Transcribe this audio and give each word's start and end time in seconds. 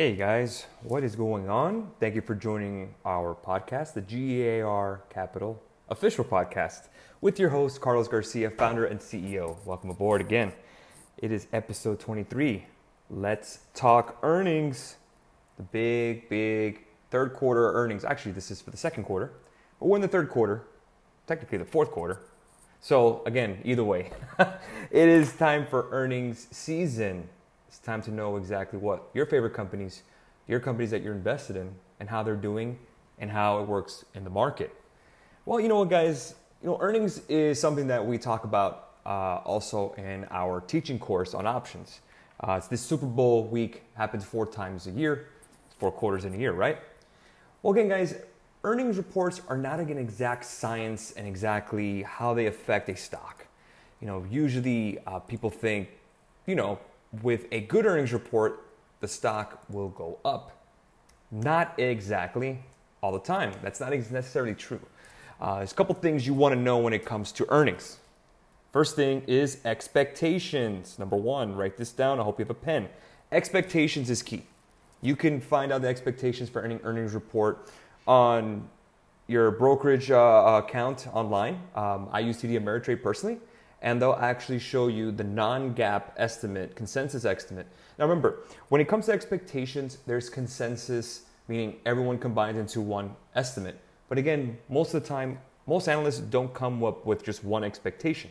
Hey 0.00 0.16
guys, 0.16 0.64
what 0.82 1.04
is 1.04 1.14
going 1.14 1.50
on? 1.50 1.90
Thank 2.00 2.14
you 2.14 2.22
for 2.22 2.34
joining 2.34 2.94
our 3.04 3.34
podcast, 3.34 3.92
the 3.92 4.00
GAR 4.00 5.02
Capital 5.10 5.62
official 5.90 6.24
podcast, 6.24 6.88
with 7.20 7.38
your 7.38 7.50
host, 7.50 7.82
Carlos 7.82 8.08
Garcia, 8.08 8.48
founder 8.48 8.86
and 8.86 8.98
CEO. 8.98 9.62
Welcome 9.66 9.90
aboard 9.90 10.22
again. 10.22 10.54
It 11.18 11.30
is 11.30 11.48
episode 11.52 12.00
23. 12.00 12.64
Let's 13.10 13.58
talk 13.74 14.16
earnings. 14.22 14.96
The 15.58 15.64
big, 15.64 16.30
big 16.30 16.86
third 17.10 17.34
quarter 17.34 17.70
earnings. 17.74 18.02
Actually, 18.02 18.32
this 18.32 18.50
is 18.50 18.62
for 18.62 18.70
the 18.70 18.78
second 18.78 19.04
quarter, 19.04 19.34
but 19.78 19.84
we're 19.84 19.96
in 19.96 20.00
the 20.00 20.08
third 20.08 20.30
quarter, 20.30 20.62
technically 21.26 21.58
the 21.58 21.66
fourth 21.66 21.90
quarter. 21.90 22.22
So, 22.80 23.22
again, 23.26 23.60
either 23.66 23.84
way, 23.84 24.12
it 24.38 25.08
is 25.10 25.36
time 25.36 25.66
for 25.66 25.88
earnings 25.90 26.48
season. 26.50 27.28
It's 27.70 27.78
time 27.78 28.02
to 28.02 28.10
know 28.10 28.36
exactly 28.36 28.80
what 28.80 29.08
your 29.14 29.26
favorite 29.26 29.54
companies, 29.54 30.02
your 30.48 30.58
companies 30.58 30.90
that 30.90 31.04
you're 31.04 31.14
invested 31.14 31.54
in, 31.54 31.70
and 32.00 32.08
how 32.08 32.24
they're 32.24 32.34
doing 32.34 32.76
and 33.20 33.30
how 33.30 33.60
it 33.60 33.68
works 33.68 34.04
in 34.12 34.24
the 34.24 34.30
market. 34.30 34.74
Well, 35.46 35.60
you 35.60 35.68
know 35.68 35.78
what, 35.78 35.88
guys? 35.88 36.34
You 36.64 36.70
know, 36.70 36.78
earnings 36.80 37.20
is 37.28 37.60
something 37.60 37.86
that 37.86 38.04
we 38.04 38.18
talk 38.18 38.42
about 38.42 38.94
uh, 39.06 39.36
also 39.44 39.92
in 39.92 40.26
our 40.32 40.60
teaching 40.62 40.98
course 40.98 41.32
on 41.32 41.46
options. 41.46 42.00
Uh, 42.40 42.54
it's 42.58 42.66
this 42.66 42.80
Super 42.80 43.06
Bowl 43.06 43.44
week 43.44 43.84
happens 43.94 44.24
four 44.24 44.46
times 44.46 44.88
a 44.88 44.90
year, 44.90 45.28
four 45.78 45.92
quarters 45.92 46.24
in 46.24 46.34
a 46.34 46.38
year, 46.38 46.52
right? 46.52 46.78
Well, 47.62 47.72
again, 47.72 47.88
guys, 47.88 48.16
earnings 48.64 48.96
reports 48.96 49.42
are 49.46 49.56
not 49.56 49.78
an 49.78 49.96
exact 49.96 50.44
science 50.44 51.12
and 51.12 51.24
exactly 51.24 52.02
how 52.02 52.34
they 52.34 52.46
affect 52.46 52.88
a 52.88 52.96
stock. 52.96 53.46
You 54.00 54.08
know, 54.08 54.26
usually 54.28 54.98
uh, 55.06 55.20
people 55.20 55.50
think, 55.50 55.88
you 56.46 56.56
know, 56.56 56.80
with 57.22 57.46
a 57.52 57.60
good 57.60 57.86
earnings 57.86 58.12
report, 58.12 58.66
the 59.00 59.08
stock 59.08 59.62
will 59.68 59.88
go 59.88 60.18
up. 60.24 60.52
Not 61.30 61.78
exactly 61.78 62.60
all 63.02 63.12
the 63.12 63.18
time. 63.18 63.52
That's 63.62 63.80
not 63.80 63.92
necessarily 63.92 64.54
true. 64.54 64.80
Uh, 65.40 65.58
there's 65.58 65.72
a 65.72 65.74
couple 65.74 65.94
things 65.94 66.26
you 66.26 66.34
want 66.34 66.54
to 66.54 66.60
know 66.60 66.78
when 66.78 66.92
it 66.92 67.04
comes 67.04 67.32
to 67.32 67.46
earnings. 67.50 67.98
First 68.72 68.94
thing 68.94 69.22
is 69.26 69.58
expectations. 69.64 70.98
Number 70.98 71.16
one, 71.16 71.56
write 71.56 71.76
this 71.76 71.92
down. 71.92 72.20
I 72.20 72.22
hope 72.22 72.38
you 72.38 72.44
have 72.44 72.50
a 72.50 72.54
pen. 72.54 72.88
Expectations 73.32 74.10
is 74.10 74.22
key. 74.22 74.44
You 75.02 75.16
can 75.16 75.40
find 75.40 75.72
out 75.72 75.82
the 75.82 75.88
expectations 75.88 76.50
for 76.50 76.62
any 76.62 76.78
earnings 76.84 77.14
report 77.14 77.70
on 78.06 78.68
your 79.26 79.50
brokerage 79.50 80.10
uh, 80.10 80.62
account 80.64 81.06
online. 81.12 81.60
Um, 81.74 82.08
I 82.12 82.20
use 82.20 82.42
TD 82.42 82.60
Ameritrade 82.60 83.02
personally, 83.02 83.38
and 83.82 84.00
they'll 84.00 84.18
actually 84.20 84.58
show 84.58 84.88
you 84.88 85.10
the 85.10 85.24
non-GAAP 85.24 86.12
estimate, 86.16 86.76
consensus 86.76 87.24
estimate. 87.24 87.66
Now 87.98 88.06
remember, 88.06 88.40
when 88.68 88.80
it 88.80 88.88
comes 88.88 89.06
to 89.06 89.12
expectations, 89.12 89.98
there's 90.06 90.28
consensus, 90.28 91.22
meaning 91.48 91.76
everyone 91.86 92.18
combines 92.18 92.58
into 92.58 92.80
one 92.80 93.14
estimate. 93.34 93.80
But 94.08 94.18
again, 94.18 94.58
most 94.68 94.92
of 94.94 95.02
the 95.02 95.08
time, 95.08 95.38
most 95.66 95.88
analysts 95.88 96.18
don't 96.18 96.52
come 96.52 96.82
up 96.84 97.06
with 97.06 97.24
just 97.24 97.44
one 97.44 97.64
expectation. 97.64 98.30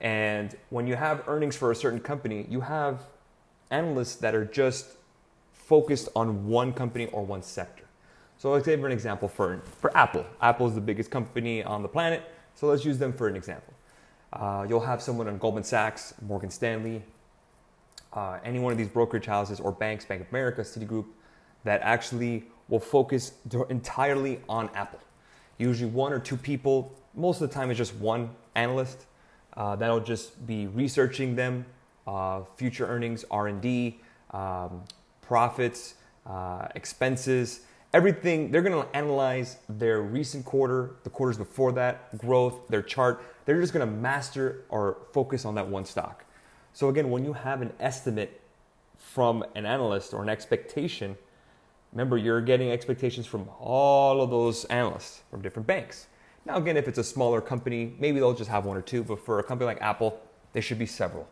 And 0.00 0.56
when 0.70 0.86
you 0.86 0.96
have 0.96 1.24
earnings 1.26 1.56
for 1.56 1.70
a 1.70 1.74
certain 1.76 2.00
company, 2.00 2.46
you 2.48 2.60
have 2.60 3.00
analysts 3.70 4.16
that 4.16 4.34
are 4.34 4.44
just 4.44 4.96
focused 5.52 6.08
on 6.16 6.46
one 6.46 6.72
company 6.72 7.06
or 7.06 7.24
one 7.24 7.42
sector. 7.42 7.84
So 8.38 8.50
let's 8.50 8.64
say 8.64 8.76
for 8.76 8.86
an 8.86 8.92
example 8.92 9.28
for, 9.28 9.62
for 9.80 9.94
Apple. 9.96 10.24
Apple 10.40 10.66
is 10.66 10.74
the 10.74 10.80
biggest 10.80 11.10
company 11.10 11.62
on 11.62 11.82
the 11.82 11.88
planet, 11.88 12.22
so 12.54 12.66
let's 12.66 12.84
use 12.84 12.98
them 12.98 13.12
for 13.12 13.28
an 13.28 13.36
example. 13.36 13.74
Uh, 14.32 14.64
you'll 14.68 14.80
have 14.80 15.02
someone 15.02 15.28
on 15.28 15.38
Goldman 15.38 15.64
Sachs, 15.64 16.14
Morgan 16.22 16.50
Stanley, 16.50 17.02
uh, 18.12 18.38
any 18.44 18.58
one 18.58 18.72
of 18.72 18.78
these 18.78 18.88
brokerage 18.88 19.26
houses 19.26 19.60
or 19.60 19.72
banks, 19.72 20.04
Bank 20.04 20.22
of 20.22 20.28
America, 20.30 20.62
Citigroup, 20.62 21.06
that 21.64 21.80
actually 21.82 22.44
will 22.68 22.80
focus 22.80 23.32
entirely 23.68 24.40
on 24.48 24.70
Apple. 24.74 25.00
Usually 25.58 25.90
one 25.90 26.12
or 26.12 26.18
two 26.18 26.36
people, 26.36 26.92
most 27.14 27.40
of 27.40 27.48
the 27.48 27.54
time 27.54 27.70
it's 27.70 27.78
just 27.78 27.94
one 27.96 28.30
analyst 28.54 29.06
uh, 29.56 29.76
that'll 29.76 30.00
just 30.00 30.46
be 30.46 30.68
researching 30.68 31.34
them, 31.34 31.66
uh, 32.06 32.42
future 32.56 32.86
earnings, 32.86 33.24
R&D, 33.30 34.00
um, 34.30 34.82
profits, 35.20 35.94
uh, 36.26 36.68
expenses, 36.74 37.60
everything. 37.92 38.50
They're 38.50 38.62
going 38.62 38.80
to 38.80 38.96
analyze 38.96 39.58
their 39.68 40.02
recent 40.02 40.44
quarter, 40.44 40.96
the 41.04 41.10
quarters 41.10 41.36
before 41.36 41.72
that, 41.72 42.16
growth, 42.18 42.68
their 42.68 42.82
chart. 42.82 43.22
They're 43.44 43.60
just 43.60 43.72
going 43.72 43.86
to 43.86 43.92
master 43.92 44.64
or 44.68 44.98
focus 45.12 45.44
on 45.44 45.54
that 45.56 45.68
one 45.68 45.84
stock. 45.84 46.24
So 46.72 46.88
again, 46.88 47.10
when 47.10 47.24
you 47.24 47.32
have 47.32 47.62
an 47.62 47.72
estimate 47.80 48.40
from 48.96 49.44
an 49.54 49.66
analyst 49.66 50.14
or 50.14 50.22
an 50.22 50.28
expectation, 50.28 51.16
remember 51.92 52.16
you're 52.16 52.40
getting 52.40 52.70
expectations 52.70 53.26
from 53.26 53.48
all 53.58 54.22
of 54.22 54.30
those 54.30 54.64
analysts 54.66 55.22
from 55.30 55.42
different 55.42 55.66
banks. 55.66 56.06
Now, 56.46 56.56
again, 56.56 56.76
if 56.76 56.88
it's 56.88 56.98
a 56.98 57.04
smaller 57.04 57.40
company, 57.40 57.94
maybe 57.98 58.20
they'll 58.20 58.34
just 58.34 58.50
have 58.50 58.64
one 58.64 58.76
or 58.76 58.82
two, 58.82 59.02
but 59.02 59.24
for 59.24 59.40
a 59.40 59.42
company 59.42 59.66
like 59.66 59.82
Apple, 59.82 60.20
there 60.52 60.62
should 60.62 60.78
be 60.78 60.86
several. 60.86 61.28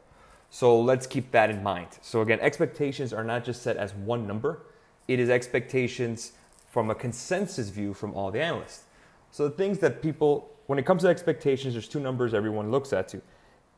So 0.50 0.80
let's 0.80 1.06
keep 1.06 1.30
that 1.32 1.50
in 1.50 1.62
mind. 1.62 1.88
So, 2.02 2.20
again, 2.20 2.40
expectations 2.40 3.12
are 3.12 3.24
not 3.24 3.44
just 3.44 3.62
set 3.62 3.76
as 3.76 3.94
one 3.94 4.26
number, 4.26 4.62
it 5.06 5.18
is 5.18 5.30
expectations 5.30 6.32
from 6.68 6.90
a 6.90 6.94
consensus 6.94 7.68
view 7.70 7.94
from 7.94 8.14
all 8.14 8.30
the 8.30 8.40
analysts. 8.40 8.84
So, 9.30 9.48
the 9.48 9.54
things 9.54 9.78
that 9.78 10.02
people, 10.02 10.50
when 10.66 10.78
it 10.78 10.86
comes 10.86 11.02
to 11.02 11.08
expectations, 11.08 11.74
there's 11.74 11.88
two 11.88 12.00
numbers 12.00 12.34
everyone 12.34 12.70
looks 12.70 12.92
at 12.92 13.08
to 13.08 13.22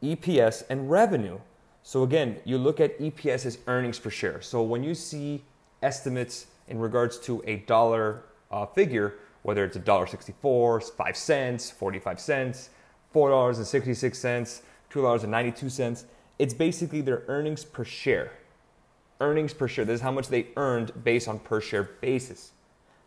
EPS 0.02 0.64
and 0.70 0.90
revenue. 0.90 1.38
So, 1.82 2.02
again, 2.02 2.40
you 2.44 2.58
look 2.58 2.80
at 2.80 2.98
EPS 2.98 3.46
as 3.46 3.58
earnings 3.66 3.98
per 3.98 4.10
share. 4.10 4.40
So, 4.40 4.62
when 4.62 4.82
you 4.84 4.94
see 4.94 5.42
estimates 5.82 6.46
in 6.68 6.78
regards 6.78 7.18
to 7.20 7.42
a 7.46 7.56
dollar 7.56 8.22
uh, 8.50 8.66
figure, 8.66 9.14
whether 9.42 9.64
it's 9.64 9.76
$1.64, 9.76 10.90
5 10.92 11.16
cents, 11.16 11.70
45 11.70 12.20
cents, 12.20 12.70
$4.66, 13.14 14.62
$2.92. 14.92 16.04
It's 16.38 16.54
basically 16.54 17.00
their 17.00 17.22
earnings 17.28 17.64
per 17.64 17.84
share. 17.84 18.32
Earnings 19.20 19.52
per 19.52 19.68
share. 19.68 19.84
This 19.84 19.96
is 19.96 20.00
how 20.00 20.10
much 20.10 20.28
they 20.28 20.48
earned 20.56 20.92
based 21.04 21.28
on 21.28 21.38
per 21.38 21.60
share 21.60 21.84
basis. 22.00 22.52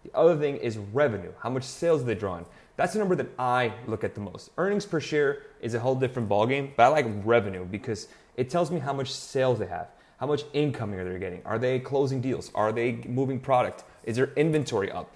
The 0.03 0.15
other 0.15 0.37
thing 0.37 0.57
is 0.57 0.77
revenue. 0.77 1.31
How 1.39 1.49
much 1.49 1.63
sales 1.63 2.03
they 2.03 2.15
draw 2.15 2.33
on. 2.33 2.45
That's 2.75 2.93
the 2.93 2.99
number 2.99 3.15
that 3.15 3.29
I 3.37 3.73
look 3.87 4.03
at 4.03 4.15
the 4.15 4.21
most. 4.21 4.49
Earnings 4.57 4.85
per 4.85 4.99
share 4.99 5.43
is 5.61 5.73
a 5.75 5.79
whole 5.79 5.95
different 5.95 6.27
ballgame, 6.27 6.71
but 6.75 6.83
I 6.83 6.87
like 6.87 7.05
revenue 7.23 7.65
because 7.65 8.07
it 8.35 8.49
tells 8.49 8.71
me 8.71 8.79
how 8.79 8.93
much 8.93 9.11
sales 9.13 9.59
they 9.59 9.67
have, 9.67 9.89
how 10.17 10.25
much 10.25 10.43
income 10.53 10.91
are 10.93 11.07
they 11.07 11.19
getting. 11.19 11.41
Are 11.45 11.59
they 11.59 11.79
closing 11.79 12.19
deals? 12.19 12.51
Are 12.55 12.71
they 12.71 12.93
moving 13.07 13.39
product? 13.39 13.83
Is 14.03 14.15
their 14.15 14.33
inventory 14.35 14.91
up? 14.91 15.11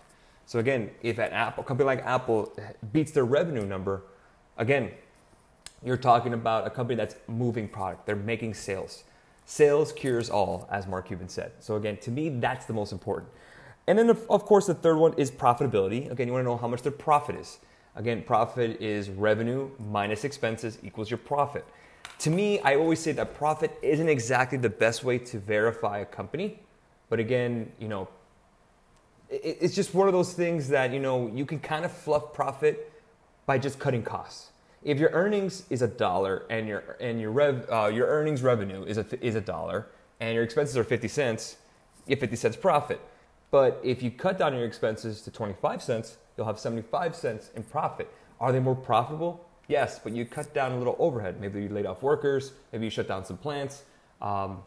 So 0.45 0.59
again, 0.59 0.91
if 1.01 1.17
an 1.17 1.33
Apple 1.33 1.63
company 1.63 1.87
like 1.87 2.05
Apple 2.05 2.53
beats 2.93 3.11
their 3.11 3.25
revenue 3.25 3.65
number, 3.65 4.03
again, 4.57 4.91
you're 5.83 5.97
talking 5.97 6.33
about 6.33 6.65
a 6.65 6.69
company 6.69 6.95
that's 6.95 7.15
moving 7.27 7.67
product. 7.67 8.05
They're 8.05 8.15
making 8.15 8.53
sales. 8.53 9.03
Sales 9.45 9.91
cures 9.91 10.29
all, 10.29 10.67
as 10.71 10.87
Mark 10.87 11.07
Cuban 11.07 11.29
said. 11.29 11.51
So 11.59 11.75
again, 11.75 11.97
to 11.97 12.11
me, 12.11 12.29
that's 12.29 12.65
the 12.65 12.73
most 12.73 12.91
important. 12.91 13.29
And 13.87 13.97
then, 13.97 14.09
of 14.09 14.45
course, 14.45 14.67
the 14.67 14.73
third 14.73 14.97
one 14.97 15.13
is 15.13 15.31
profitability. 15.31 16.11
Again, 16.11 16.27
you 16.27 16.33
want 16.33 16.43
to 16.43 16.49
know 16.49 16.57
how 16.57 16.67
much 16.67 16.81
their 16.81 16.91
profit 16.91 17.35
is. 17.35 17.59
Again, 17.95 18.21
profit 18.21 18.81
is 18.81 19.09
revenue 19.09 19.71
minus 19.79 20.23
expenses 20.23 20.77
equals 20.83 21.09
your 21.09 21.17
profit. 21.17 21.65
To 22.19 22.29
me, 22.29 22.59
I 22.59 22.75
always 22.75 22.99
say 22.99 23.11
that 23.13 23.33
profit 23.33 23.77
isn't 23.81 24.09
exactly 24.09 24.57
the 24.57 24.69
best 24.69 25.03
way 25.03 25.17
to 25.19 25.39
verify 25.39 25.99
a 25.99 26.05
company. 26.05 26.59
But 27.09 27.19
again, 27.19 27.71
you 27.79 27.87
know, 27.87 28.09
it's 29.29 29.75
just 29.75 29.93
one 29.93 30.07
of 30.07 30.13
those 30.13 30.33
things 30.33 30.69
that 30.69 30.93
you 30.93 30.99
know 30.99 31.27
you 31.27 31.45
can 31.45 31.59
kind 31.59 31.83
of 31.83 31.91
fluff 31.91 32.33
profit 32.33 32.91
by 33.45 33.57
just 33.57 33.77
cutting 33.77 34.03
costs. 34.03 34.51
If 34.83 34.99
your 34.99 35.09
earnings 35.09 35.65
is 35.69 35.81
a 35.81 35.87
dollar 35.87 36.45
and 36.49 36.67
your 36.67 36.95
and 37.01 37.19
your 37.19 37.31
rev 37.31 37.67
uh, 37.69 37.91
your 37.93 38.07
earnings 38.07 38.41
revenue 38.41 38.83
is 38.83 38.97
a 38.97 39.25
is 39.25 39.35
a 39.35 39.41
dollar 39.41 39.87
and 40.19 40.33
your 40.33 40.43
expenses 40.43 40.77
are 40.77 40.83
fifty 40.83 41.07
cents, 41.07 41.57
you 42.05 42.15
get 42.15 42.21
fifty 42.21 42.35
cents 42.35 42.55
profit. 42.55 43.01
But 43.49 43.79
if 43.83 44.03
you 44.03 44.11
cut 44.11 44.37
down 44.37 44.53
your 44.53 44.65
expenses 44.65 45.21
to 45.21 45.31
twenty 45.31 45.53
five 45.61 45.81
cents, 45.81 46.17
you'll 46.35 46.47
have 46.47 46.59
seventy 46.59 46.81
five 46.81 47.15
cents 47.15 47.49
in 47.55 47.63
profit. 47.63 48.11
Are 48.39 48.51
they 48.51 48.59
more 48.59 48.75
profitable? 48.75 49.45
Yes, 49.67 49.99
but 50.03 50.13
you 50.13 50.25
cut 50.25 50.53
down 50.53 50.71
a 50.71 50.77
little 50.77 50.95
overhead. 50.99 51.41
Maybe 51.41 51.63
you 51.63 51.69
laid 51.69 51.85
off 51.85 52.01
workers. 52.03 52.53
Maybe 52.71 52.85
you 52.85 52.89
shut 52.89 53.07
down 53.07 53.25
some 53.25 53.37
plants. 53.37 53.83
Um, 54.21 54.63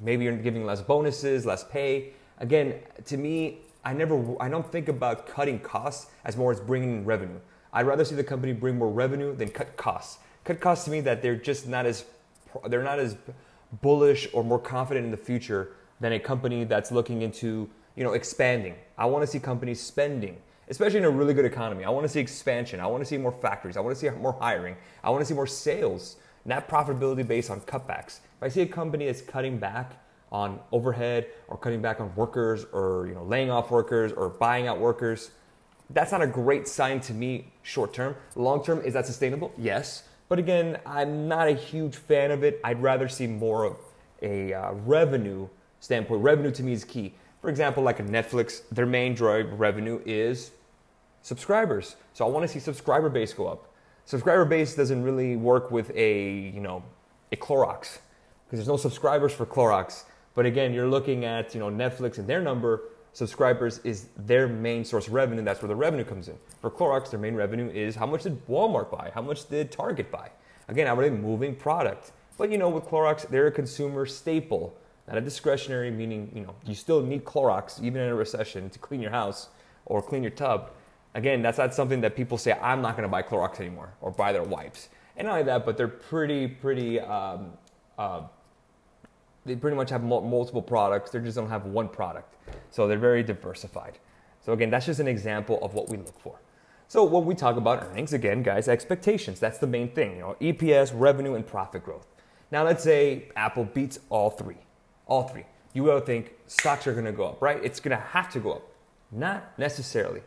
maybe 0.00 0.24
you're 0.24 0.36
giving 0.36 0.64
less 0.66 0.80
bonuses, 0.80 1.46
less 1.46 1.64
pay. 1.64 2.12
Again, 2.38 2.74
to 3.06 3.16
me, 3.16 3.58
I 3.84 3.92
never, 3.92 4.36
I 4.40 4.48
don't 4.48 4.70
think 4.70 4.88
about 4.88 5.26
cutting 5.26 5.58
costs 5.58 6.10
as 6.24 6.36
more 6.36 6.52
as 6.52 6.60
bringing 6.60 6.98
in 6.98 7.04
revenue. 7.04 7.38
I'd 7.72 7.86
rather 7.86 8.04
see 8.04 8.14
the 8.14 8.24
company 8.24 8.52
bring 8.52 8.76
more 8.76 8.90
revenue 8.90 9.34
than 9.34 9.48
cut 9.48 9.76
costs. 9.76 10.18
Cut 10.44 10.60
costs 10.60 10.84
to 10.86 10.90
me 10.90 11.00
that 11.00 11.22
they're 11.22 11.36
just 11.36 11.66
not 11.66 11.86
as, 11.86 12.04
they're 12.68 12.82
not 12.82 12.98
as 12.98 13.16
bullish 13.80 14.28
or 14.32 14.44
more 14.44 14.58
confident 14.58 15.04
in 15.04 15.10
the 15.10 15.16
future 15.16 15.72
than 16.00 16.12
a 16.12 16.18
company 16.18 16.64
that's 16.64 16.92
looking 16.92 17.22
into, 17.22 17.70
you 17.96 18.04
know, 18.04 18.12
expanding. 18.12 18.74
I 18.96 19.06
want 19.06 19.22
to 19.22 19.26
see 19.26 19.38
companies 19.38 19.80
spending, 19.80 20.36
especially 20.68 20.98
in 20.98 21.04
a 21.04 21.10
really 21.10 21.34
good 21.34 21.44
economy. 21.44 21.84
I 21.84 21.90
want 21.90 22.04
to 22.04 22.08
see 22.08 22.20
expansion. 22.20 22.80
I 22.80 22.86
want 22.86 23.02
to 23.02 23.06
see 23.06 23.18
more 23.18 23.32
factories. 23.32 23.76
I 23.76 23.80
want 23.80 23.96
to 23.96 24.00
see 24.00 24.10
more 24.10 24.36
hiring. 24.40 24.76
I 25.02 25.10
want 25.10 25.22
to 25.22 25.26
see 25.26 25.34
more 25.34 25.46
sales, 25.46 26.16
not 26.44 26.68
profitability 26.68 27.26
based 27.26 27.50
on 27.50 27.60
cutbacks. 27.60 28.20
If 28.36 28.42
I 28.42 28.48
see 28.48 28.62
a 28.62 28.66
company 28.66 29.06
that's 29.06 29.20
cutting 29.20 29.58
back 29.58 29.96
on 30.32 30.58
overhead 30.72 31.26
or 31.46 31.58
cutting 31.58 31.82
back 31.82 32.00
on 32.00 32.12
workers 32.16 32.64
or 32.72 33.06
you 33.06 33.14
know 33.14 33.22
laying 33.22 33.50
off 33.50 33.70
workers 33.70 34.12
or 34.12 34.30
buying 34.30 34.66
out 34.66 34.80
workers. 34.80 35.30
That's 35.90 36.10
not 36.10 36.22
a 36.22 36.26
great 36.26 36.66
sign 36.66 37.00
to 37.00 37.12
me 37.12 37.52
short 37.62 37.92
term. 37.92 38.16
Long 38.34 38.64
term, 38.64 38.80
is 38.80 38.94
that 38.94 39.04
sustainable? 39.04 39.52
Yes. 39.58 40.04
But 40.30 40.38
again, 40.38 40.80
I'm 40.86 41.28
not 41.28 41.48
a 41.48 41.52
huge 41.52 41.96
fan 41.96 42.30
of 42.30 42.42
it. 42.42 42.58
I'd 42.64 42.82
rather 42.82 43.08
see 43.08 43.26
more 43.26 43.64
of 43.64 43.76
a 44.22 44.54
uh, 44.54 44.72
revenue 44.72 45.48
standpoint. 45.80 46.22
Revenue 46.22 46.50
to 46.52 46.62
me 46.62 46.72
is 46.72 46.84
key. 46.84 47.12
For 47.42 47.50
example, 47.50 47.82
like 47.82 47.98
a 47.98 48.04
Netflix, 48.04 48.62
their 48.70 48.86
main 48.86 49.14
drive 49.14 49.58
revenue 49.58 50.00
is 50.06 50.52
subscribers. 51.22 51.96
So 52.14 52.24
I 52.24 52.28
want 52.28 52.44
to 52.44 52.48
see 52.48 52.60
subscriber 52.60 53.08
base 53.08 53.34
go 53.34 53.48
up. 53.48 53.68
Subscriber 54.04 54.44
base 54.44 54.74
doesn't 54.76 55.02
really 55.02 55.34
work 55.34 55.72
with 55.72 55.90
a, 55.96 56.50
you 56.54 56.60
know, 56.60 56.84
a 57.32 57.36
Clorox 57.36 57.98
because 58.46 58.58
there's 58.58 58.68
no 58.68 58.76
subscribers 58.76 59.32
for 59.32 59.44
Clorox. 59.44 60.04
But 60.34 60.46
again, 60.46 60.72
you're 60.72 60.88
looking 60.88 61.24
at, 61.24 61.52
you 61.52 61.60
know, 61.60 61.68
Netflix 61.68 62.18
and 62.18 62.28
their 62.28 62.40
number 62.40 62.84
subscribers 63.12 63.80
is 63.84 64.08
their 64.16 64.46
main 64.46 64.84
source 64.84 65.08
of 65.08 65.12
revenue. 65.12 65.42
That's 65.42 65.60
where 65.60 65.68
the 65.68 65.76
revenue 65.76 66.04
comes 66.04 66.28
in. 66.28 66.38
For 66.60 66.70
Clorox, 66.70 67.10
their 67.10 67.20
main 67.20 67.34
revenue 67.34 67.70
is 67.70 67.96
how 67.96 68.06
much 68.06 68.22
did 68.22 68.46
Walmart 68.46 68.90
buy? 68.90 69.10
How 69.14 69.22
much 69.22 69.48
did 69.48 69.72
Target 69.72 70.10
buy? 70.12 70.30
Again, 70.68 70.86
are 70.86 70.96
they 70.96 71.10
moving 71.10 71.56
product? 71.56 72.12
But 72.38 72.50
you 72.50 72.58
know, 72.58 72.68
with 72.68 72.84
Clorox, 72.84 73.28
they're 73.28 73.48
a 73.48 73.52
consumer 73.52 74.06
staple, 74.06 74.74
not 75.12 75.18
a 75.18 75.20
discretionary, 75.20 75.90
meaning, 75.90 76.32
you 76.34 76.40
know, 76.40 76.54
you 76.64 76.74
still 76.74 77.02
need 77.02 77.22
Clorox 77.24 77.82
even 77.82 78.00
in 78.00 78.08
a 78.08 78.14
recession 78.14 78.70
to 78.70 78.78
clean 78.78 79.02
your 79.02 79.10
house 79.10 79.48
or 79.84 80.00
clean 80.00 80.22
your 80.22 80.30
tub. 80.30 80.70
Again, 81.14 81.42
that's 81.42 81.58
not 81.58 81.74
something 81.74 82.00
that 82.00 82.16
people 82.16 82.38
say, 82.38 82.52
I'm 82.52 82.80
not 82.80 82.96
going 82.96 83.02
to 83.02 83.10
buy 83.10 83.22
Clorox 83.22 83.60
anymore 83.60 83.92
or 84.00 84.10
buy 84.10 84.32
their 84.32 84.42
wipes. 84.42 84.88
And 85.18 85.26
not 85.26 85.32
only 85.32 85.44
that, 85.44 85.66
but 85.66 85.76
they're 85.76 85.86
pretty, 85.86 86.48
pretty, 86.48 86.98
um, 86.98 87.52
uh, 87.98 88.22
they 89.44 89.54
pretty 89.54 89.76
much 89.76 89.90
have 89.90 90.02
multiple 90.02 90.62
products. 90.62 91.10
They 91.10 91.18
just 91.18 91.36
don't 91.36 91.50
have 91.50 91.66
one 91.66 91.90
product. 91.90 92.34
So 92.70 92.88
they're 92.88 92.96
very 92.96 93.22
diversified. 93.22 93.98
So 94.40 94.54
again, 94.54 94.70
that's 94.70 94.86
just 94.86 94.98
an 94.98 95.08
example 95.08 95.58
of 95.62 95.74
what 95.74 95.90
we 95.90 95.98
look 95.98 96.18
for. 96.18 96.40
So 96.88 97.04
when 97.04 97.26
we 97.26 97.34
talk 97.34 97.56
about 97.56 97.82
earnings, 97.82 98.14
again, 98.14 98.42
guys, 98.42 98.66
expectations. 98.66 99.40
That's 99.40 99.58
the 99.58 99.66
main 99.66 99.90
thing. 99.90 100.12
You 100.16 100.20
know, 100.20 100.36
EPS, 100.40 100.92
revenue, 100.94 101.34
and 101.34 101.46
profit 101.46 101.84
growth. 101.84 102.06
Now 102.50 102.64
let's 102.64 102.82
say 102.82 103.28
Apple 103.36 103.64
beats 103.64 103.98
all 104.08 104.30
three. 104.30 104.56
All 105.06 105.28
three. 105.28 105.44
You 105.72 105.84
will 105.84 106.00
think 106.00 106.34
stocks 106.46 106.86
are 106.86 106.94
gonna 106.94 107.12
go 107.12 107.26
up, 107.26 107.40
right? 107.40 107.62
It's 107.62 107.80
gonna 107.80 107.96
have 107.96 108.30
to 108.32 108.40
go 108.40 108.52
up. 108.52 108.62
Not 109.10 109.58
necessarily. 109.58 110.22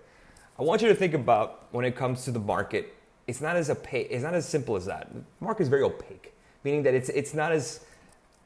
I 0.57 0.63
want 0.63 0.81
you 0.81 0.88
to 0.88 0.95
think 0.95 1.13
about 1.13 1.68
when 1.72 1.86
it 1.86 1.95
comes 1.95 2.24
to 2.25 2.31
the 2.31 2.39
market, 2.39 2.95
it's 3.27 3.42
not 3.42 3.56
as 3.56 3.69
opaque, 3.69 4.07
it's 4.10 4.24
not 4.24 4.33
as 4.33 4.48
simple 4.48 4.75
as 4.75 4.86
that. 4.86 5.13
The 5.13 5.24
market 5.39 5.63
is 5.63 5.69
very 5.69 5.83
opaque, 5.83 6.33
meaning 6.63 6.83
that 6.83 6.94
it's 6.94 7.10
it's 7.10 7.33
not 7.33 7.51
as 7.51 7.81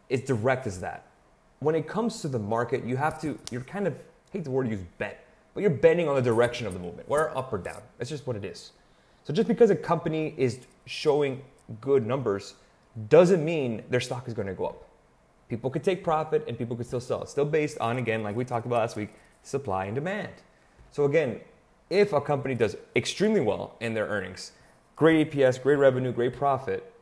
as 0.10 0.22
direct 0.22 0.66
as 0.66 0.80
that. 0.82 1.06
When 1.60 1.76
it 1.76 1.88
comes 1.88 2.22
to 2.22 2.28
the 2.28 2.40
market, 2.40 2.84
you 2.86 2.98
have 2.98 3.20
to 3.22 3.38
you're 3.52 3.62
kind 3.62 3.88
of 3.88 3.94
I 3.94 4.38
hate 4.38 4.44
the 4.44 4.52
word 4.52 4.70
use 4.70 4.82
bet, 4.98 5.26
but 5.54 5.62
you're 5.62 5.70
betting 5.70 6.08
on 6.08 6.16
the 6.16 6.22
direction 6.22 6.68
of 6.68 6.74
the 6.74 6.80
movement, 6.80 7.10
whether 7.10 7.36
up 7.38 7.52
or 7.52 7.58
down. 7.58 7.82
That's 7.98 8.10
just 8.10 8.28
what 8.28 8.36
it 8.36 8.46
is. 8.46 8.72
So 9.24 9.34
just 9.34 9.48
because 9.48 9.70
a 9.70 9.76
company 9.76 10.34
is 10.38 10.60
showing 10.86 11.42
good 11.82 12.06
numbers 12.06 12.56
doesn't 13.10 13.44
mean 13.44 13.84
their 13.90 14.00
stock 14.00 14.28
is 14.28 14.34
going 14.34 14.48
to 14.48 14.54
go 14.54 14.66
up. 14.66 14.89
People 15.50 15.70
could 15.70 15.84
take 15.84 16.04
profit 16.04 16.46
and 16.48 16.58
people 16.58 16.78
could 16.78 16.86
still 16.86 17.00
sell. 17.00 17.26
Still 17.26 17.46
based 17.46 17.78
on 17.80 17.98
again, 17.98 18.24
like 18.24 18.36
we 18.36 18.46
talked 18.46 18.66
about 18.66 18.80
last 18.80 18.96
week, 18.96 19.10
supply 19.42 19.86
and 19.86 19.96
demand. 19.96 20.32
So 20.92 21.06
again, 21.06 21.42
if 21.90 22.14
a 22.14 22.22
company 22.22 22.54
does 22.56 22.78
extremely 22.96 23.42
well 23.42 23.76
in 23.80 23.96
their 23.96 24.06
earnings, 24.06 24.52
great 24.96 25.32
EPS, 25.32 25.62
great 25.62 25.78
revenue, 25.78 26.12
great 26.12 26.36
profit, 26.36 26.94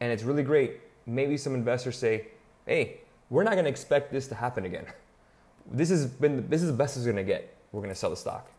and 0.00 0.12
it's 0.12 0.24
really 0.24 0.42
great, 0.42 0.80
maybe 1.06 1.36
some 1.36 1.54
investors 1.54 1.96
say, 1.96 2.28
hey, 2.66 3.00
we're 3.30 3.44
not 3.44 3.52
going 3.52 3.64
to 3.64 3.70
expect 3.70 4.12
this 4.12 4.26
to 4.28 4.34
happen 4.34 4.64
again. 4.64 4.86
This 5.66 5.88
has 5.88 6.04
been 6.04 6.46
this 6.50 6.60
is 6.60 6.66
the 6.66 6.76
best 6.76 6.94
it's 6.94 7.06
going 7.06 7.16
to 7.16 7.24
get. 7.24 7.56
We're 7.72 7.80
going 7.80 7.88
to 7.88 7.98
sell 7.98 8.10
the 8.10 8.16
stock 8.16 8.50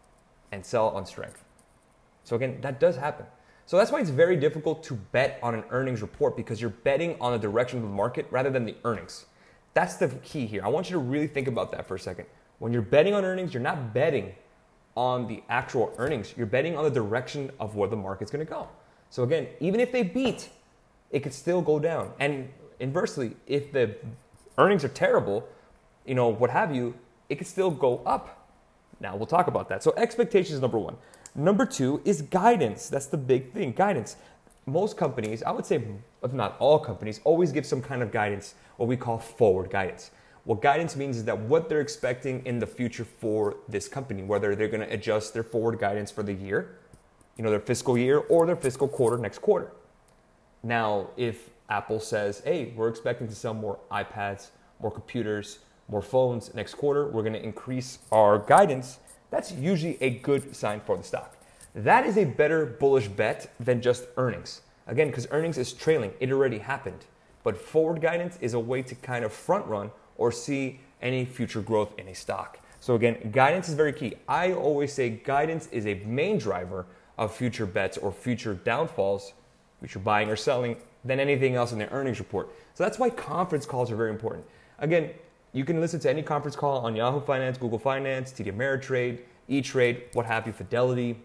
and 0.52 0.66
sell 0.66 0.90
on 0.90 1.06
strength. 1.06 1.44
So 2.24 2.36
again, 2.36 2.58
that 2.62 2.80
does 2.80 2.98
happen. 2.98 3.28
So 3.66 3.78
that's 3.78 3.92
why 3.92 4.00
it's 4.00 4.12
very 4.12 4.36
difficult 4.36 4.84
to 4.84 4.94
bet 4.94 5.40
on 5.42 5.56
an 5.56 5.64
earnings 5.72 6.02
report 6.02 6.38
because 6.38 6.62
you're 6.62 6.70
betting 6.70 7.18
on 7.20 7.32
the 7.32 7.40
direction 7.40 7.80
of 7.80 7.84
the 7.84 7.90
market 7.90 8.28
rather 8.30 8.52
than 8.52 8.66
the 8.66 8.76
earnings. 8.84 9.26
That's 9.74 9.96
the 9.96 10.10
key 10.24 10.46
here. 10.46 10.64
I 10.64 10.68
want 10.68 10.90
you 10.90 10.94
to 10.94 11.00
really 11.00 11.28
think 11.28 11.48
about 11.48 11.72
that 11.72 11.88
for 11.88 11.96
a 11.96 12.00
second. 12.00 12.28
When 12.60 12.72
you're 12.72 12.84
betting 12.84 13.14
on 13.14 13.26
earnings, 13.26 13.54
you're 13.54 13.64
not 13.64 13.94
betting 13.94 14.36
on 14.96 15.28
the 15.28 15.44
actual 15.50 15.94
earnings. 15.98 16.34
You're 16.38 16.46
betting 16.46 16.78
on 16.78 16.84
the 16.84 16.90
direction 16.90 17.52
of 17.60 17.76
where 17.76 17.90
the 17.90 17.98
market's 17.98 18.32
to 18.32 18.46
go. 18.46 18.68
So 19.10 19.24
again, 19.24 19.48
even 19.60 19.80
if 19.80 19.92
they 19.92 20.04
beat, 20.04 20.50
it 21.12 21.22
could 21.22 21.34
still 21.34 21.62
go 21.62 21.80
down. 21.80 22.12
And 22.20 22.50
inversely, 22.80 23.36
if 23.48 23.72
the 23.72 23.96
earnings 24.58 24.84
are 24.84 24.90
terrible, 24.90 25.48
you 26.06 26.16
know, 26.16 26.30
what 26.30 26.50
have 26.52 26.74
you, 26.74 26.94
it 27.30 27.36
could 27.36 27.48
still 27.48 27.72
go 27.72 28.02
up. 28.06 28.48
Now 29.00 29.16
we'll 29.16 29.26
talk 29.26 29.48
about 29.48 29.70
that. 29.70 29.84
So 29.84 29.94
expectations 29.98 30.62
number 30.62 30.78
1. 30.78 30.96
Number 31.36 31.66
2 31.66 32.02
is 32.06 32.22
guidance. 32.22 32.88
That's 32.88 33.08
the 33.08 33.18
big 33.18 33.52
thing, 33.52 33.74
guidance. 33.74 34.16
Most 34.66 34.96
companies, 34.96 35.44
I 35.44 35.52
would 35.52 35.66
say 35.66 35.84
if 36.24 36.34
not 36.34 36.56
all 36.60 36.80
companies, 36.80 37.20
always 37.24 37.52
give 37.52 37.66
some 37.66 37.82
kind 37.82 38.02
of 38.02 38.12
guidance, 38.12 38.56
what 38.78 38.88
we 38.88 38.96
call 38.96 39.20
forward 39.20 39.70
guidance. 39.70 40.12
What 40.46 40.62
guidance 40.62 40.96
means 40.96 41.18
is 41.18 41.26
that 41.26 41.38
what 41.38 41.68
they're 41.70 41.82
expecting 41.82 42.46
in 42.46 42.60
the 42.60 42.68
future 42.68 43.04
for 43.04 43.58
this 43.68 43.88
company, 43.88 44.24
whether 44.24 44.56
they're 44.56 44.70
going 44.70 44.88
to 44.88 44.94
adjust 44.94 45.34
their 45.34 45.44
forward 45.44 45.78
guidance 45.78 46.10
for 46.10 46.24
the 46.24 46.34
year, 46.34 46.78
you 47.36 47.44
know, 47.44 47.50
their 47.50 47.60
fiscal 47.60 47.98
year 47.98 48.20
or 48.20 48.46
their 48.46 48.56
fiscal 48.56 48.88
quarter 48.88 49.18
next 49.18 49.40
quarter. 49.40 49.72
Now, 50.64 51.10
if 51.18 51.50
Apple 51.70 52.00
says, 52.00 52.42
"Hey, 52.46 52.74
we're 52.76 52.90
expecting 52.90 53.28
to 53.28 53.36
sell 53.36 53.54
more 53.54 53.80
iPads, 53.92 54.52
more 54.80 54.92
computers, 54.92 55.60
more 55.90 56.02
phones 56.02 56.54
next 56.54 56.76
quarter, 56.76 57.08
we're 57.08 57.24
going 57.24 57.34
to 57.34 57.44
increase 57.44 58.00
our 58.12 58.40
guidance." 58.40 59.00
That's 59.32 59.52
usually 59.52 59.98
a 60.02 60.12
good 60.12 60.56
sign 60.56 60.82
for 60.82 60.98
the 60.98 61.04
stock. 61.04 61.36
That 61.74 62.06
is 62.06 62.18
a 62.18 62.26
better 62.26 62.66
bullish 62.66 63.08
bet 63.08 63.54
than 63.60 63.82
just 63.82 64.06
earnings. 64.18 64.62
Again, 64.88 65.08
because 65.08 65.28
earnings 65.32 65.58
is 65.58 65.74
trailing, 65.74 66.14
it 66.20 66.32
already 66.32 66.60
happened. 66.60 67.06
But 67.44 67.58
forward 67.58 68.02
guidance 68.02 68.38
is 68.42 68.54
a 68.54 68.60
way 68.60 68.82
to 68.84 68.96
kind 68.96 69.26
of 69.26 69.34
front 69.34 69.66
run 69.66 69.92
or 70.18 70.32
see 70.32 70.80
any 71.02 71.26
future 71.26 71.62
growth 71.62 71.94
in 71.98 72.08
a 72.08 72.16
stock. 72.16 72.60
So 72.80 72.96
again, 72.96 73.32
guidance 73.32 73.68
is 73.68 73.76
very 73.76 73.94
key. 73.94 74.14
I 74.28 74.54
always 74.54 74.94
say 74.94 75.10
guidance 75.10 75.68
is 75.72 75.86
a 75.88 75.96
main 76.06 76.38
driver 76.38 76.86
of 77.18 77.36
future 77.36 77.66
bets 77.66 77.98
or 77.98 78.12
future 78.12 78.54
downfalls, 78.54 79.34
future 79.80 80.00
buying 80.00 80.30
or 80.30 80.36
selling, 80.36 80.78
than 81.04 81.20
anything 81.20 81.56
else 81.56 81.72
in 81.72 81.80
the 81.80 81.90
earnings 81.92 82.20
report. 82.20 82.50
So 82.74 82.84
that's 82.84 82.98
why 82.98 83.10
conference 83.10 83.66
calls 83.66 83.92
are 83.92 83.96
very 83.96 84.10
important. 84.10 84.46
Again, 84.80 85.12
you 85.56 85.64
can 85.64 85.80
listen 85.80 86.02
to 86.02 86.10
any 86.10 86.22
conference 86.22 86.58
call 86.58 86.86
on 86.86 86.98
Yahoo 86.98 87.22
Finance, 87.22 87.58
Google 87.58 87.80
Finance, 87.80 88.34
TD 88.34 88.54
Ameritrade, 88.54 89.20
E-Trade, 89.48 90.04
what 90.12 90.26
have 90.26 90.46
you, 90.46 90.52
Fidelity. 90.52 91.18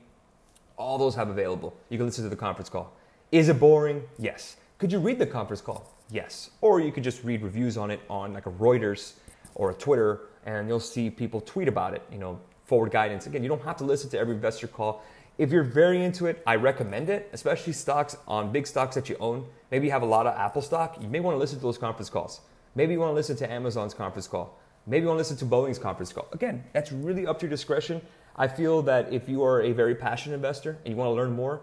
All 0.77 0.99
those 0.99 1.17
have 1.17 1.31
available. 1.31 1.77
You 1.89 1.99
can 1.99 2.07
listen 2.07 2.23
to 2.23 2.31
the 2.31 2.37
conference 2.37 2.69
call. 2.69 2.93
Is 3.33 3.49
it 3.49 3.59
boring? 3.59 4.05
Yes. 4.21 4.57
Could 4.79 4.93
you 4.93 5.01
read 5.01 5.19
the 5.19 5.27
conference 5.27 5.61
call? 5.61 5.93
Yes. 6.13 6.51
Or 6.61 6.81
you 6.81 6.93
could 6.93 7.03
just 7.03 7.25
read 7.25 7.43
reviews 7.43 7.77
on 7.77 7.91
it 7.91 8.01
on 8.09 8.33
like 8.33 8.47
a 8.47 8.53
Reuters 8.53 9.15
or 9.57 9.73
a 9.73 9.75
Twitter 9.75 10.21
and 10.47 10.69
you'll 10.69 10.79
see 10.79 11.11
people 11.11 11.41
tweet 11.41 11.67
about 11.67 11.95
it, 11.95 12.03
you 12.13 12.19
know, 12.19 12.39
forward 12.67 12.93
guidance. 12.93 13.27
Again, 13.27 13.43
you 13.43 13.49
don't 13.49 13.65
have 13.65 13.77
to 13.79 13.85
listen 13.85 14.09
to 14.11 14.19
every 14.19 14.37
investor 14.37 14.69
call. 14.69 15.03
If 15.39 15.51
you're 15.51 15.65
very 15.65 16.05
into 16.05 16.27
it, 16.27 16.41
I 16.47 16.55
recommend 16.55 17.11
it, 17.11 17.29
especially 17.33 17.73
stocks 17.73 18.17
on 18.29 18.53
big 18.53 18.69
stocks 18.69 18.95
that 18.95 19.09
you 19.09 19.17
own. 19.19 19.47
Maybe 19.73 19.87
you 19.87 19.93
have 19.93 20.03
a 20.03 20.07
lot 20.07 20.29
of 20.29 20.39
Apple 20.39 20.63
stock. 20.63 21.03
You 21.03 21.09
may 21.09 21.19
want 21.19 21.35
to 21.35 21.39
listen 21.39 21.59
to 21.59 21.63
those 21.63 21.79
conference 21.79 22.09
calls. 22.09 22.43
Maybe 22.75 22.93
you 22.93 23.01
want 23.01 23.11
to 23.11 23.15
listen 23.15 23.37
to 23.37 23.51
Amazon's 23.51 23.95
conference 23.95 24.29
call. 24.29 24.59
Maybe 24.87 25.03
you 25.03 25.09
want 25.09 25.17
to 25.17 25.21
listen 25.21 25.37
to 25.39 25.45
Boeing's 25.45 25.79
conference 25.79 26.13
call. 26.13 26.29
Again, 26.33 26.65
that's 26.73 26.93
really 26.93 27.27
up 27.27 27.39
to 27.41 27.47
your 27.47 27.51
discretion. 27.51 28.01
I 28.37 28.49
feel 28.49 28.81
that 28.83 29.13
if 29.13 29.29
you 29.29 29.43
are 29.45 29.63
a 29.63 29.73
very 29.73 29.95
passionate 29.95 30.37
investor 30.37 30.79
and 30.85 30.93
you 30.93 30.97
want 30.97 31.09
to 31.09 31.13
learn 31.13 31.33
more, 31.33 31.61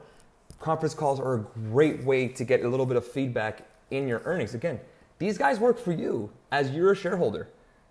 conference 0.60 0.94
calls 0.94 1.20
are 1.20 1.36
a 1.36 1.40
great 1.72 2.04
way 2.04 2.28
to 2.28 2.44
get 2.44 2.64
a 2.64 2.68
little 2.68 2.86
bit 2.86 2.98
of 2.98 3.08
feedback 3.08 3.68
in 3.90 4.08
your 4.08 4.22
earnings. 4.26 4.54
Again, 4.54 4.80
these 5.18 5.38
guys 5.38 5.60
work 5.60 5.80
for 5.80 5.92
you 5.92 6.30
as 6.52 6.72
you're 6.72 6.92
a 6.92 6.96
shareholder. 6.96 7.48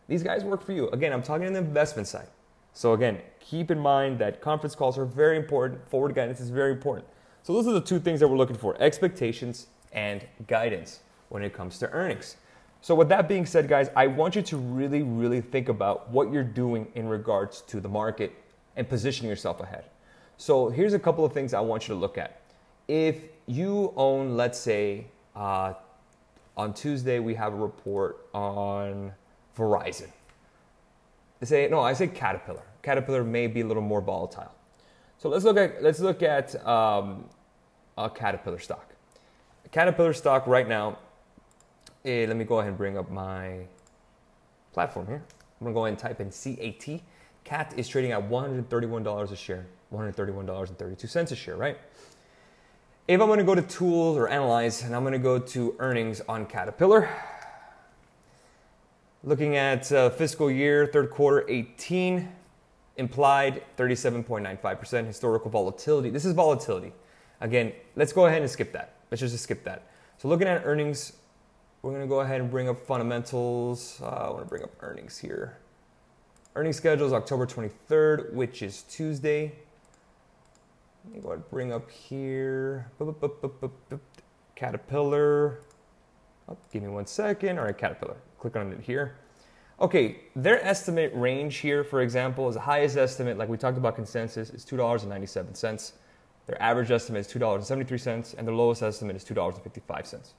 These 0.08 0.22
guys 0.22 0.44
work 0.44 0.62
for 0.62 0.72
you. 0.72 0.88
Again, 0.90 1.12
I'm 1.12 1.22
talking 1.22 1.46
on 1.46 1.52
the 1.54 1.58
investment 1.58 2.06
side. 2.06 2.28
So 2.72 2.92
again, 2.92 3.18
keep 3.40 3.70
in 3.70 3.78
mind 3.78 4.18
that 4.18 4.40
conference 4.40 4.74
calls 4.74 4.98
are 4.98 5.06
very 5.06 5.36
important. 5.36 5.88
Forward 5.88 6.14
guidance 6.14 6.40
is 6.40 6.50
very 6.50 6.72
important. 6.72 7.06
So 7.42 7.52
those 7.52 7.66
are 7.66 7.72
the 7.72 7.80
two 7.80 7.98
things 7.98 8.20
that 8.20 8.28
we're 8.28 8.36
looking 8.36 8.56
for: 8.56 8.80
expectations 8.80 9.68
and 9.92 10.26
guidance 10.46 11.00
when 11.30 11.42
it 11.42 11.54
comes 11.54 11.78
to 11.78 11.90
earnings. 11.90 12.36
So 12.86 12.94
with 12.94 13.08
that 13.08 13.26
being 13.26 13.46
said, 13.46 13.66
guys, 13.66 13.90
I 13.96 14.06
want 14.06 14.36
you 14.36 14.42
to 14.42 14.56
really, 14.56 15.02
really 15.02 15.40
think 15.40 15.68
about 15.68 16.08
what 16.08 16.32
you're 16.32 16.44
doing 16.44 16.86
in 16.94 17.08
regards 17.08 17.62
to 17.62 17.80
the 17.80 17.88
market 17.88 18.32
and 18.76 18.88
positioning 18.88 19.28
yourself 19.28 19.58
ahead. 19.58 19.86
So 20.36 20.68
here's 20.68 20.92
a 20.92 20.98
couple 21.00 21.24
of 21.24 21.32
things 21.32 21.52
I 21.52 21.58
want 21.58 21.88
you 21.88 21.96
to 21.96 22.00
look 22.00 22.16
at. 22.16 22.42
If 22.86 23.16
you 23.46 23.92
own, 23.96 24.36
let's 24.36 24.56
say, 24.56 25.06
uh, 25.34 25.74
on 26.56 26.74
Tuesday, 26.74 27.18
we 27.18 27.34
have 27.34 27.54
a 27.54 27.56
report 27.56 28.28
on 28.32 29.12
Verizon. 29.58 30.10
They 31.40 31.46
say, 31.46 31.68
no, 31.68 31.80
I 31.80 31.92
say 31.92 32.06
Caterpillar. 32.06 32.62
Caterpillar 32.84 33.24
may 33.24 33.48
be 33.48 33.62
a 33.62 33.66
little 33.66 33.82
more 33.82 34.00
volatile. 34.00 34.52
So 35.18 35.28
let's 35.28 35.42
look 35.42 35.56
at, 35.56 35.82
let's 35.82 35.98
look 35.98 36.22
at 36.22 36.54
um, 36.64 37.24
a 37.98 38.08
Caterpillar 38.08 38.60
stock. 38.60 38.94
Caterpillar 39.72 40.12
stock 40.12 40.46
right 40.46 40.68
now, 40.68 40.98
eh, 42.06 42.24
let 42.26 42.36
me 42.36 42.44
go 42.44 42.60
ahead 42.60 42.68
and 42.68 42.78
bring 42.78 42.96
up 42.96 43.10
my 43.10 43.66
platform 44.72 45.06
here. 45.06 45.22
I'm 45.60 45.64
gonna 45.64 45.74
go 45.74 45.86
ahead 45.86 45.92
and 45.92 45.98
type 45.98 46.20
in 46.20 46.30
CAT. 46.30 47.00
CAT 47.44 47.74
is 47.76 47.88
trading 47.88 48.12
at 48.12 48.28
$131 48.28 49.32
a 49.32 49.36
share, 49.36 49.66
$131.32 49.92 51.32
a 51.32 51.36
share, 51.36 51.56
right? 51.56 51.78
If 53.08 53.20
I'm 53.20 53.28
gonna 53.28 53.44
go 53.44 53.54
to 53.54 53.62
tools 53.62 54.16
or 54.16 54.28
analyze, 54.28 54.82
and 54.82 54.94
I'm 54.94 55.04
gonna 55.04 55.18
go 55.18 55.38
to 55.38 55.74
earnings 55.78 56.20
on 56.28 56.46
Caterpillar, 56.46 57.08
looking 59.24 59.56
at 59.56 59.90
uh, 59.92 60.10
fiscal 60.10 60.50
year, 60.50 60.86
third 60.86 61.10
quarter 61.10 61.44
18, 61.48 62.28
implied 62.96 63.62
37.95% 63.76 65.06
historical 65.06 65.50
volatility. 65.50 66.10
This 66.10 66.24
is 66.24 66.32
volatility. 66.32 66.92
Again, 67.40 67.72
let's 67.96 68.12
go 68.12 68.26
ahead 68.26 68.42
and 68.42 68.50
skip 68.50 68.72
that. 68.72 68.94
Let's 69.10 69.20
just 69.20 69.38
skip 69.38 69.64
that. 69.64 69.82
So 70.18 70.28
looking 70.28 70.48
at 70.48 70.62
earnings, 70.64 71.12
we're 71.86 72.00
to 72.00 72.08
go 72.08 72.18
ahead 72.18 72.40
and 72.40 72.50
bring 72.50 72.68
up 72.68 72.84
fundamentals. 72.84 74.00
Uh, 74.02 74.06
I 74.06 74.30
want 74.30 74.42
to 74.42 74.48
bring 74.48 74.64
up 74.64 74.70
earnings 74.80 75.18
here. 75.18 75.58
Earnings 76.56 76.76
schedule 76.76 77.06
is 77.06 77.12
October 77.12 77.46
23rd, 77.46 78.32
which 78.32 78.60
is 78.60 78.82
Tuesday. 78.82 79.52
Let 81.04 81.14
me 81.14 81.20
go 81.20 81.28
ahead 81.28 81.38
and 81.38 81.50
bring 81.50 81.72
up 81.72 81.88
here. 81.88 82.90
Caterpillar. 84.56 85.60
Oh, 86.48 86.56
give 86.72 86.82
me 86.82 86.88
one 86.88 87.06
second. 87.06 87.56
All 87.56 87.66
right, 87.66 87.78
Caterpillar. 87.78 88.16
Click 88.40 88.56
on 88.56 88.72
it 88.72 88.80
here. 88.80 89.14
Okay, 89.80 90.22
their 90.34 90.64
estimate 90.64 91.12
range 91.14 91.58
here, 91.58 91.84
for 91.84 92.00
example, 92.00 92.48
is 92.48 92.56
the 92.56 92.62
highest 92.62 92.96
estimate, 92.96 93.38
like 93.38 93.48
we 93.48 93.56
talked 93.56 93.78
about 93.78 93.94
consensus, 93.94 94.50
is 94.50 94.64
$2.97. 94.64 95.92
Their 96.46 96.60
average 96.60 96.90
estimate 96.90 97.26
is 97.26 97.32
$2.73, 97.32 98.34
and 98.38 98.48
their 98.48 98.54
lowest 98.56 98.82
estimate 98.82 99.14
is 99.14 99.24
$2.55 99.24 100.32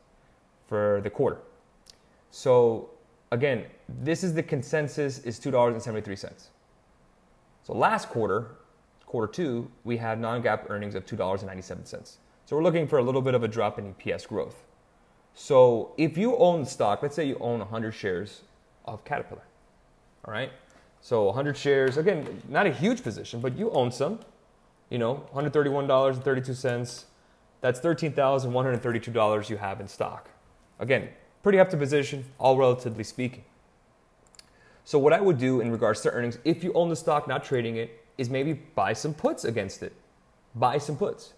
for 0.68 1.02
the 1.04 1.10
quarter. 1.10 1.40
So 2.32 2.90
again, 3.32 3.66
this 3.88 4.24
is 4.24 4.34
the 4.34 4.44
consensus 4.44 5.20
is 5.20 5.40
$2.73. 5.40 6.48
So 7.64 7.74
last 7.74 8.10
quarter, 8.10 8.52
quarter 9.06 9.32
two, 9.32 9.72
we 9.84 9.98
had 9.98 10.20
non-GAAP 10.20 10.70
earnings 10.70 10.96
of 10.96 11.06
$2.97. 11.06 12.18
So 12.46 12.56
we're 12.56 12.64
looking 12.64 12.88
for 12.88 13.00
a 13.00 13.04
little 13.04 13.22
bit 13.22 13.34
of 13.34 13.44
a 13.44 13.48
drop 13.48 13.80
in 13.80 13.94
EPS 13.94 14.28
growth. 14.28 14.64
So 15.34 15.94
if 15.98 16.18
you 16.18 16.38
own 16.38 16.66
stock, 16.66 17.02
let's 17.02 17.16
say 17.16 17.26
you 17.26 17.38
own 17.40 17.60
100 17.60 17.92
shares 17.92 18.42
of 18.86 19.04
Caterpillar, 19.04 19.44
all 20.26 20.34
right? 20.34 20.52
So 21.02 21.26
100 21.26 21.56
shares, 21.58 21.98
again, 21.98 22.42
not 22.48 22.66
a 22.66 22.72
huge 22.72 23.04
position, 23.04 23.40
but 23.40 23.58
you 23.58 23.70
own 23.72 23.92
some 23.92 24.20
you 24.90 24.98
know, 24.98 25.24
$131.32. 25.34 27.06
That's 27.62 27.80
$13,132 27.80 29.50
you 29.50 29.58
have 29.58 29.82
in 29.82 29.88
stock. 29.88 30.30
Again, 30.80 31.10
pretty 31.44 31.60
up 31.60 31.70
to 31.72 31.78
position, 31.78 32.26
all 32.38 32.58
relatively 32.58 33.04
speaking. 33.04 33.44
So 34.84 34.98
what 35.00 35.14
I 35.14 35.20
would 35.20 35.38
do 35.38 35.60
in 35.60 35.72
regards 35.72 36.02
to 36.02 36.12
earnings, 36.12 36.38
if 36.46 36.64
you 36.64 36.72
own 36.74 36.90
the 36.90 36.96
stock, 36.96 37.28
not 37.28 37.44
trading 37.44 37.76
it, 37.76 38.06
is 38.18 38.30
maybe 38.30 38.54
buy 38.54 38.94
some 38.94 39.14
puts 39.14 39.44
against 39.44 39.84
it. 39.84 39.94
Buy 40.56 40.78
some 40.78 40.98
puts 40.98 41.34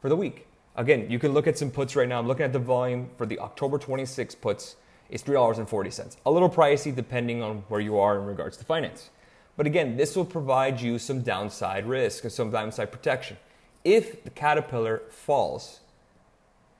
for 0.00 0.08
the 0.08 0.16
week. 0.16 0.46
Again, 0.76 1.10
you 1.10 1.18
can 1.18 1.32
look 1.32 1.46
at 1.46 1.56
some 1.56 1.70
puts 1.70 1.94
right 1.94 2.08
now. 2.08 2.18
I'm 2.18 2.26
looking 2.26 2.44
at 2.44 2.52
the 2.52 2.58
volume 2.58 3.10
for 3.16 3.26
the 3.26 3.38
October 3.38 3.78
26 3.78 4.34
puts. 4.36 4.76
It's 5.10 5.22
$3.40. 5.22 6.16
A 6.26 6.30
little 6.30 6.50
pricey 6.50 6.94
depending 6.94 7.42
on 7.42 7.58
where 7.68 7.80
you 7.80 7.98
are 7.98 8.18
in 8.18 8.26
regards 8.26 8.56
to 8.56 8.64
finance. 8.64 9.10
But 9.56 9.66
again, 9.66 9.96
this 9.96 10.16
will 10.16 10.24
provide 10.24 10.80
you 10.80 10.98
some 10.98 11.20
downside 11.20 11.86
risk, 11.86 12.24
and 12.24 12.32
some 12.32 12.50
downside 12.50 12.90
protection. 12.90 13.36
If 13.84 14.24
the 14.24 14.30
Caterpillar 14.30 15.02
falls, 15.10 15.80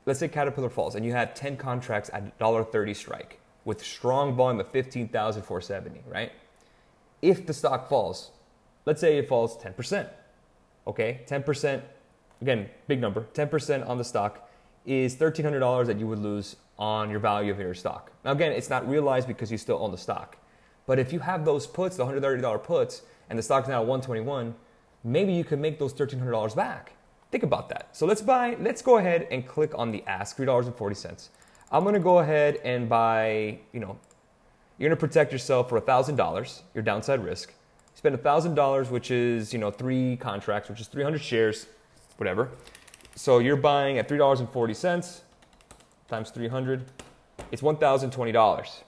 let's 0.06 0.20
say 0.20 0.28
Caterpillar 0.28 0.70
falls 0.70 0.94
and 0.94 1.04
you 1.04 1.12
have 1.12 1.34
10 1.34 1.56
contracts 1.56 2.10
at 2.12 2.38
$1.30 2.38 2.94
strike 2.94 3.40
with 3.64 3.84
strong 3.84 4.34
volume 4.34 4.60
of 4.60 4.68
15,470, 4.68 6.02
right? 6.06 6.32
If 7.22 7.46
the 7.46 7.54
stock 7.54 7.88
falls, 7.88 8.30
let's 8.84 9.00
say 9.00 9.18
it 9.18 9.28
falls 9.28 9.56
10%, 9.56 10.08
okay? 10.86 11.20
10%, 11.26 11.82
again, 12.42 12.68
big 12.86 13.00
number, 13.00 13.26
10% 13.32 13.88
on 13.88 13.98
the 13.98 14.04
stock 14.04 14.50
is 14.84 15.16
$1,300 15.16 15.86
that 15.86 15.98
you 15.98 16.06
would 16.06 16.18
lose 16.18 16.56
on 16.78 17.08
your 17.08 17.20
value 17.20 17.50
of 17.52 17.58
your 17.58 17.72
stock. 17.74 18.12
Now, 18.24 18.32
again, 18.32 18.52
it's 18.52 18.68
not 18.68 18.88
realized 18.88 19.26
because 19.26 19.50
you 19.50 19.56
still 19.56 19.78
own 19.80 19.90
the 19.90 19.98
stock. 19.98 20.36
But 20.86 20.98
if 20.98 21.12
you 21.12 21.20
have 21.20 21.44
those 21.44 21.66
puts, 21.66 21.96
the 21.96 22.04
$130 22.04 22.62
puts, 22.62 23.02
and 23.30 23.38
the 23.38 23.42
stock's 23.42 23.68
now 23.68 23.80
at 23.80 23.86
121, 23.86 24.54
maybe 25.02 25.32
you 25.32 25.44
can 25.44 25.60
make 25.60 25.78
those 25.78 25.94
$1,300 25.94 26.54
back. 26.54 26.92
Think 27.34 27.42
about 27.42 27.68
that. 27.70 27.88
So 27.90 28.06
let's 28.06 28.22
buy, 28.22 28.56
let's 28.60 28.80
go 28.80 28.98
ahead 28.98 29.26
and 29.32 29.44
click 29.44 29.76
on 29.76 29.90
the 29.90 30.04
ask, 30.06 30.36
$3.40. 30.36 31.30
I'm 31.72 31.82
gonna 31.82 31.98
go 31.98 32.20
ahead 32.20 32.60
and 32.62 32.88
buy, 32.88 33.58
you 33.72 33.80
know, 33.80 33.98
you're 34.78 34.88
gonna 34.88 35.00
protect 35.00 35.32
yourself 35.32 35.68
for 35.68 35.80
$1,000, 35.80 36.62
your 36.74 36.84
downside 36.84 37.24
risk. 37.24 37.52
Spend 37.96 38.14
$1,000, 38.14 38.88
which 38.88 39.10
is, 39.10 39.52
you 39.52 39.58
know, 39.58 39.72
three 39.72 40.16
contracts, 40.18 40.68
which 40.68 40.80
is 40.80 40.86
300 40.86 41.20
shares, 41.20 41.66
whatever. 42.18 42.50
So 43.16 43.40
you're 43.40 43.56
buying 43.56 43.98
at 43.98 44.08
$3.40 44.08 45.22
times 46.06 46.30
300, 46.30 46.84
it's 47.50 47.62
$1,020. 47.62 48.82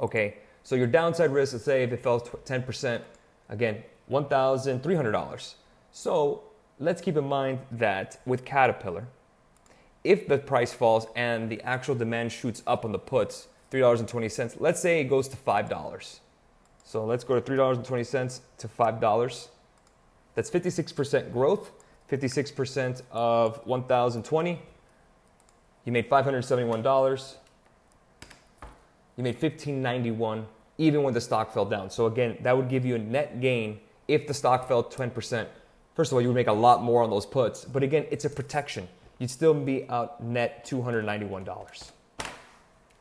Okay, 0.00 0.38
so 0.64 0.74
your 0.74 0.88
downside 0.88 1.30
risk, 1.30 1.52
let's 1.52 1.64
say 1.64 1.84
if 1.84 1.92
it 1.92 2.02
fell 2.02 2.20
10%, 2.20 3.02
again, 3.50 3.84
$1,300. 4.10 5.54
So 5.92 6.42
let's 6.78 7.00
keep 7.00 7.16
in 7.16 7.24
mind 7.24 7.60
that 7.70 8.20
with 8.26 8.44
Caterpillar, 8.44 9.06
if 10.04 10.26
the 10.26 10.38
price 10.38 10.72
falls 10.72 11.06
and 11.14 11.48
the 11.48 11.60
actual 11.62 11.94
demand 11.94 12.32
shoots 12.32 12.62
up 12.66 12.84
on 12.84 12.92
the 12.92 12.98
puts, 12.98 13.48
$3.20, 13.70 14.56
let's 14.58 14.80
say 14.80 15.00
it 15.00 15.04
goes 15.04 15.28
to 15.28 15.36
$5. 15.36 16.18
So 16.84 17.04
let's 17.04 17.24
go 17.24 17.38
to 17.38 17.40
$3.20 17.40 18.40
to 18.58 18.68
$5. 18.68 19.48
That's 20.34 20.50
56% 20.50 21.32
growth, 21.32 21.70
56% 22.10 23.02
of 23.10 23.66
1020. 23.66 24.60
You 25.84 25.92
made 25.92 26.08
$571 26.08 27.36
you 29.16 29.24
made 29.24 29.34
1591 29.34 30.46
even 30.78 31.02
when 31.02 31.14
the 31.14 31.20
stock 31.20 31.52
fell 31.52 31.64
down. 31.64 31.90
So 31.90 32.06
again, 32.06 32.38
that 32.40 32.56
would 32.56 32.68
give 32.68 32.84
you 32.84 32.94
a 32.94 32.98
net 32.98 33.40
gain 33.40 33.78
if 34.08 34.26
the 34.26 34.34
stock 34.34 34.66
fell 34.66 34.82
10%. 34.82 35.46
First 35.94 36.10
of 36.10 36.16
all, 36.16 36.22
you 36.22 36.28
would 36.28 36.34
make 36.34 36.46
a 36.46 36.52
lot 36.52 36.82
more 36.82 37.02
on 37.02 37.10
those 37.10 37.26
puts, 37.26 37.64
but 37.64 37.82
again, 37.82 38.06
it's 38.10 38.24
a 38.24 38.30
protection. 38.30 38.88
You'd 39.18 39.30
still 39.30 39.54
be 39.54 39.88
out 39.88 40.22
net 40.22 40.66
$291. 40.66 41.90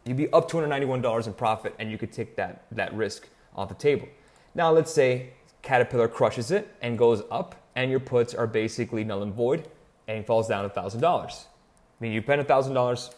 You'd 0.05 0.17
be 0.17 0.31
up 0.33 0.50
$291 0.50 1.27
in 1.27 1.33
profit 1.33 1.75
and 1.79 1.89
you 1.89 1.98
could 1.98 2.12
take 2.12 2.36
that, 2.36 2.65
that 2.71 2.93
risk 2.93 3.27
off 3.55 3.69
the 3.69 3.75
table. 3.75 4.07
Now, 4.55 4.71
let's 4.71 4.91
say 4.91 5.29
Caterpillar 5.62 6.07
crushes 6.07 6.51
it 6.51 6.74
and 6.81 6.98
goes 6.98 7.24
up, 7.31 7.55
and 7.75 7.89
your 7.89 8.00
puts 8.00 8.33
are 8.33 8.48
basically 8.48 9.03
null 9.03 9.24
and 9.24 9.33
void 9.33 9.67
and 10.07 10.19
it 10.19 10.27
falls 10.27 10.48
down 10.48 10.69
$1,000. 10.69 11.03
I 11.03 11.43
mean, 12.00 12.12
you 12.12 12.21
spend 12.21 12.45
$1,000, 12.45 13.13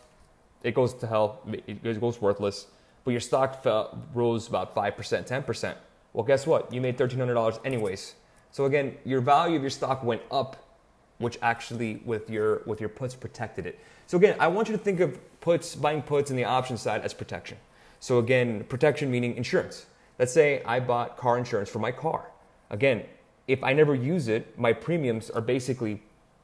it 0.63 0.73
goes 0.73 0.93
to 0.93 1.07
hell, 1.07 1.39
it 1.67 1.99
goes 1.99 2.21
worthless 2.21 2.67
but 3.03 3.11
your 3.11 3.19
stock 3.19 3.61
fell, 3.63 3.97
rose 4.13 4.47
about 4.47 4.73
5%, 4.73 5.27
10%. 5.27 5.75
Well, 6.13 6.23
guess 6.23 6.47
what? 6.47 6.73
You 6.73 6.81
made 6.81 6.97
$1,300 6.97 7.59
anyways. 7.65 8.15
So 8.53 8.65
again, 8.65 8.95
your 9.03 9.19
value 9.19 9.55
of 9.55 9.63
your 9.63 9.71
stock 9.71 10.03
went 10.03 10.21
up, 10.29 10.69
which 11.17 11.39
actually 11.41 12.03
with 12.05 12.29
your, 12.29 12.61
with 12.67 12.79
your 12.79 12.87
puts 12.87 13.15
protected 13.15 13.65
it. 13.65 13.79
So 14.05 14.15
again, 14.15 14.35
I 14.39 14.47
want 14.47 14.69
you 14.69 14.77
to 14.77 14.81
think 14.81 14.99
of 14.99 15.17
puts, 15.41 15.75
buying 15.75 16.03
puts 16.03 16.29
in 16.29 16.37
the 16.37 16.43
option 16.43 16.77
side 16.77 17.01
as 17.01 17.15
protection. 17.15 17.57
So 17.99 18.19
again, 18.19 18.63
protection 18.65 19.09
meaning 19.09 19.35
insurance. 19.37 19.87
Let's 20.19 20.31
say 20.31 20.61
I 20.65 20.79
bought 20.79 21.17
car 21.17 21.39
insurance 21.39 21.67
for 21.67 21.79
my 21.79 21.91
car. 21.91 22.29
Again, 22.69 23.03
if 23.47 23.63
I 23.63 23.73
never 23.73 23.95
use 23.95 24.27
it, 24.27 24.57
my 24.57 24.71
premiums 24.71 25.31
are 25.31 25.41
basically, 25.41 25.91
you 25.91 25.99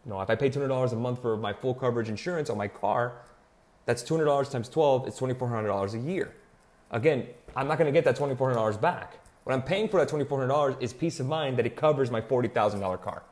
know, 0.07 0.19
if 0.19 0.31
I 0.31 0.35
pay 0.35 0.49
$200 0.49 0.91
a 0.91 0.95
month 0.95 1.21
for 1.21 1.37
my 1.37 1.53
full 1.53 1.75
coverage 1.75 2.09
insurance 2.09 2.49
on 2.49 2.57
my 2.57 2.67
car, 2.67 3.21
that's 3.85 4.01
$200 4.01 4.49
times 4.49 4.67
12, 4.67 5.07
it's 5.07 5.19
$2,400 5.19 5.93
a 5.93 5.99
year. 5.99 6.33
Again, 6.89 7.27
I'm 7.55 7.67
not 7.67 7.77
to 7.77 7.91
get 7.91 8.03
that 8.05 8.17
$2,400 8.17 8.81
back. 8.81 9.19
What 9.49 9.55
I'm 9.55 9.63
paying 9.63 9.89
for 9.89 9.99
that 9.99 10.07
$2,400 10.07 10.79
is 10.79 10.93
peace 10.93 11.19
of 11.19 11.25
mind 11.25 11.57
that 11.57 11.65
it 11.65 11.75
covers 11.75 12.11
my 12.11 12.21
$40,000 12.21 13.01
car. 13.01 13.23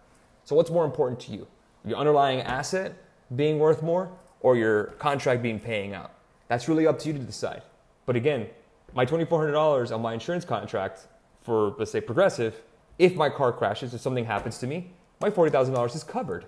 So, 0.45 0.55
what's 0.55 0.71
more 0.71 0.83
important 0.83 1.19
to 1.19 1.31
you? 1.31 1.45
Your 1.85 1.99
underlying 1.99 2.41
asset 2.41 2.95
being 3.35 3.59
worth 3.59 3.83
more 3.83 4.09
or 4.39 4.57
your 4.57 4.85
contract 4.97 5.43
being 5.43 5.59
paying 5.59 5.93
out? 5.93 6.11
That's 6.47 6.67
really 6.67 6.87
up 6.87 6.97
to 7.01 7.09
you 7.09 7.13
to 7.13 7.19
decide. 7.19 7.61
But 8.07 8.15
again, 8.15 8.47
my 8.95 9.05
$2,400 9.05 9.93
on 9.93 10.01
my 10.01 10.15
insurance 10.15 10.43
contract 10.43 11.05
for, 11.43 11.75
let's 11.77 11.91
say, 11.91 12.01
Progressive, 12.01 12.63
if 12.97 13.13
my 13.13 13.29
car 13.29 13.53
crashes, 13.53 13.93
if 13.93 14.01
something 14.01 14.25
happens 14.25 14.57
to 14.57 14.65
me, 14.65 14.93
my 15.19 15.29
$40,000 15.29 15.93
is 15.93 16.03
covered. 16.03 16.45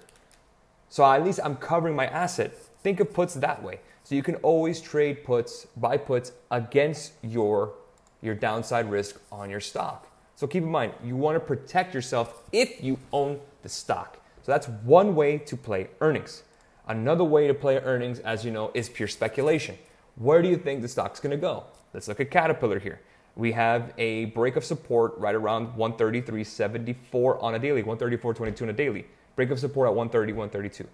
So 0.89 1.05
at 1.05 1.23
least 1.23 1.41
I'm 1.43 1.55
covering 1.55 1.95
my 1.95 2.07
asset. 2.07 2.57
Think 2.81 2.99
of 2.99 3.13
puts 3.13 3.35
that 3.35 3.61
way. 3.61 3.81
So 4.03 4.15
you 4.15 4.23
can 4.23 4.33
always 4.37 4.81
trade 4.81 5.23
puts, 5.23 5.67
buy 5.77 5.97
puts 5.97 6.31
against 6.49 7.13
your, 7.21 7.73
your 8.21 8.35
downside 8.35 8.89
risk 8.89 9.19
on 9.31 9.49
your 9.49 9.59
stock. 9.59 10.07
So 10.35 10.47
keep 10.47 10.63
in 10.63 10.71
mind, 10.71 10.93
you 11.03 11.15
want 11.15 11.35
to 11.35 11.39
protect 11.39 11.93
yourself 11.93 12.41
if 12.51 12.83
you 12.83 12.97
own 13.11 13.39
the 13.61 13.69
stock. 13.69 14.19
So 14.41 14.51
that's 14.51 14.67
one 14.67 15.15
way 15.15 15.37
to 15.37 15.57
play 15.57 15.89
earnings. 16.01 16.43
Another 16.87 17.23
way 17.23 17.47
to 17.47 17.53
play 17.53 17.77
earnings, 17.77 18.19
as 18.19 18.43
you 18.43 18.51
know, 18.51 18.71
is 18.73 18.89
pure 18.89 19.07
speculation. 19.07 19.77
Where 20.15 20.41
do 20.41 20.47
you 20.47 20.57
think 20.57 20.81
the 20.81 20.87
stock's 20.87 21.19
going 21.19 21.31
to 21.31 21.37
go? 21.37 21.65
Let's 21.93 22.07
look 22.07 22.19
at 22.19 22.31
Caterpillar 22.31 22.79
here. 22.79 23.01
We 23.35 23.51
have 23.53 23.93
a 23.97 24.25
break 24.25 24.55
of 24.55 24.65
support 24.65 25.17
right 25.17 25.35
around 25.35 25.77
133.74 25.77 27.43
on 27.43 27.55
a 27.55 27.59
daily, 27.59 27.83
134.22 27.83 28.61
on 28.63 28.69
a 28.69 28.73
daily. 28.73 29.05
Break 29.35 29.51
of 29.51 29.59
support 29.59 29.87
at 29.87 29.95
130, 29.95 30.33
132. 30.33 30.87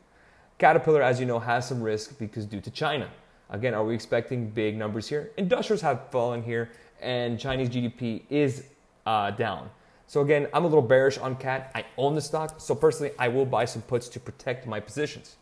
Caterpillar, 0.58 1.02
as 1.02 1.20
you 1.20 1.26
know, 1.26 1.40
has 1.40 1.68
some 1.68 1.82
risk 1.82 2.20
because 2.20 2.46
due 2.46 2.62
to 2.62 2.72
China. 2.72 3.10
Again, 3.50 3.74
are 3.74 3.84
we 3.84 3.94
expecting 3.94 4.50
big 4.50 4.78
numbers 4.78 5.08
here? 5.08 5.32
Industrials 5.38 5.82
have 5.82 6.10
fallen 6.10 6.44
here, 6.44 6.72
and 7.02 7.40
Chinese 7.40 7.70
GDP 7.70 8.24
is 8.30 8.64
uh, 9.06 9.32
down. 9.32 9.70
So 10.08 10.22
again, 10.22 10.48
I'm 10.54 10.66
a 10.66 10.68
little 10.68 10.84
bearish 10.84 11.18
on 11.18 11.36
CAT. 11.36 11.72
I 11.74 11.86
own 11.98 12.16
the 12.16 12.22
stock, 12.22 12.56
so 12.60 12.76
personally, 12.76 13.12
I 13.18 13.28
will 13.28 13.46
buy 13.46 13.66
some 13.66 13.82
puts 13.82 14.08
to 14.10 14.20
protect 14.20 14.68
my 14.68 14.80
positions. 14.80 15.38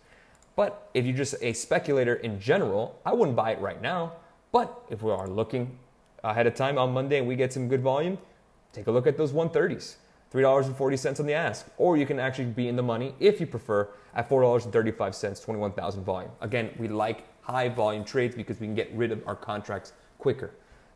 But 0.56 0.90
if 0.94 1.06
you're 1.06 1.18
just 1.18 1.36
a 1.42 1.54
speculator 1.54 2.16
in 2.16 2.40
general, 2.40 3.00
I 3.06 3.14
wouldn't 3.14 3.36
buy 3.36 3.52
it 3.52 3.60
right 3.60 3.82
now. 3.82 4.14
But 4.52 4.86
if 4.90 5.02
we 5.02 5.12
are 5.12 5.28
looking 5.28 5.78
ahead 6.24 6.48
of 6.48 6.56
time 6.56 6.78
on 6.78 6.94
Monday 6.94 7.18
and 7.18 7.28
we 7.28 7.36
get 7.36 7.52
some 7.52 7.68
good 7.68 7.82
volume, 7.82 8.18
take 8.72 8.88
a 8.88 8.92
look 8.92 9.08
at 9.08 9.18
those 9.18 9.34
130s. 9.34 9.96
$3.40 10.34 11.20
on 11.20 11.26
the 11.26 11.34
ask. 11.34 11.68
Or 11.78 11.96
you 11.98 12.06
can 12.06 12.20
actually 12.20 12.46
be 12.46 12.68
in 12.68 12.76
the 12.76 12.84
money 12.84 13.14
if 13.20 13.40
you 13.40 13.46
prefer 13.46 13.90
at 14.16 14.30
$4.35, 14.30 15.44
21,000 15.44 16.04
volume. 16.04 16.32
Again, 16.42 16.72
we 16.78 16.88
like 16.88 17.26
high 17.42 17.70
volume 17.70 18.04
trades 18.04 18.36
because 18.36 18.60
we 18.60 18.68
can 18.68 18.76
get 18.76 18.92
rid 18.96 19.12
of 19.12 19.22
our 19.28 19.36
contracts 19.36 19.94
quicker. 20.18 20.52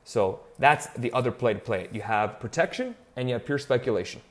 So 0.08 0.40
that's 0.58 0.88
the 0.96 1.12
other 1.12 1.34
play 1.34 1.54
to 1.54 1.60
play 1.60 1.82
it. 1.82 1.94
You 1.94 2.00
have 2.00 2.40
protection 2.40 2.96
and 3.18 3.28
you 3.28 3.34
have 3.34 3.46
pure 3.46 3.58
speculation. 3.58 4.22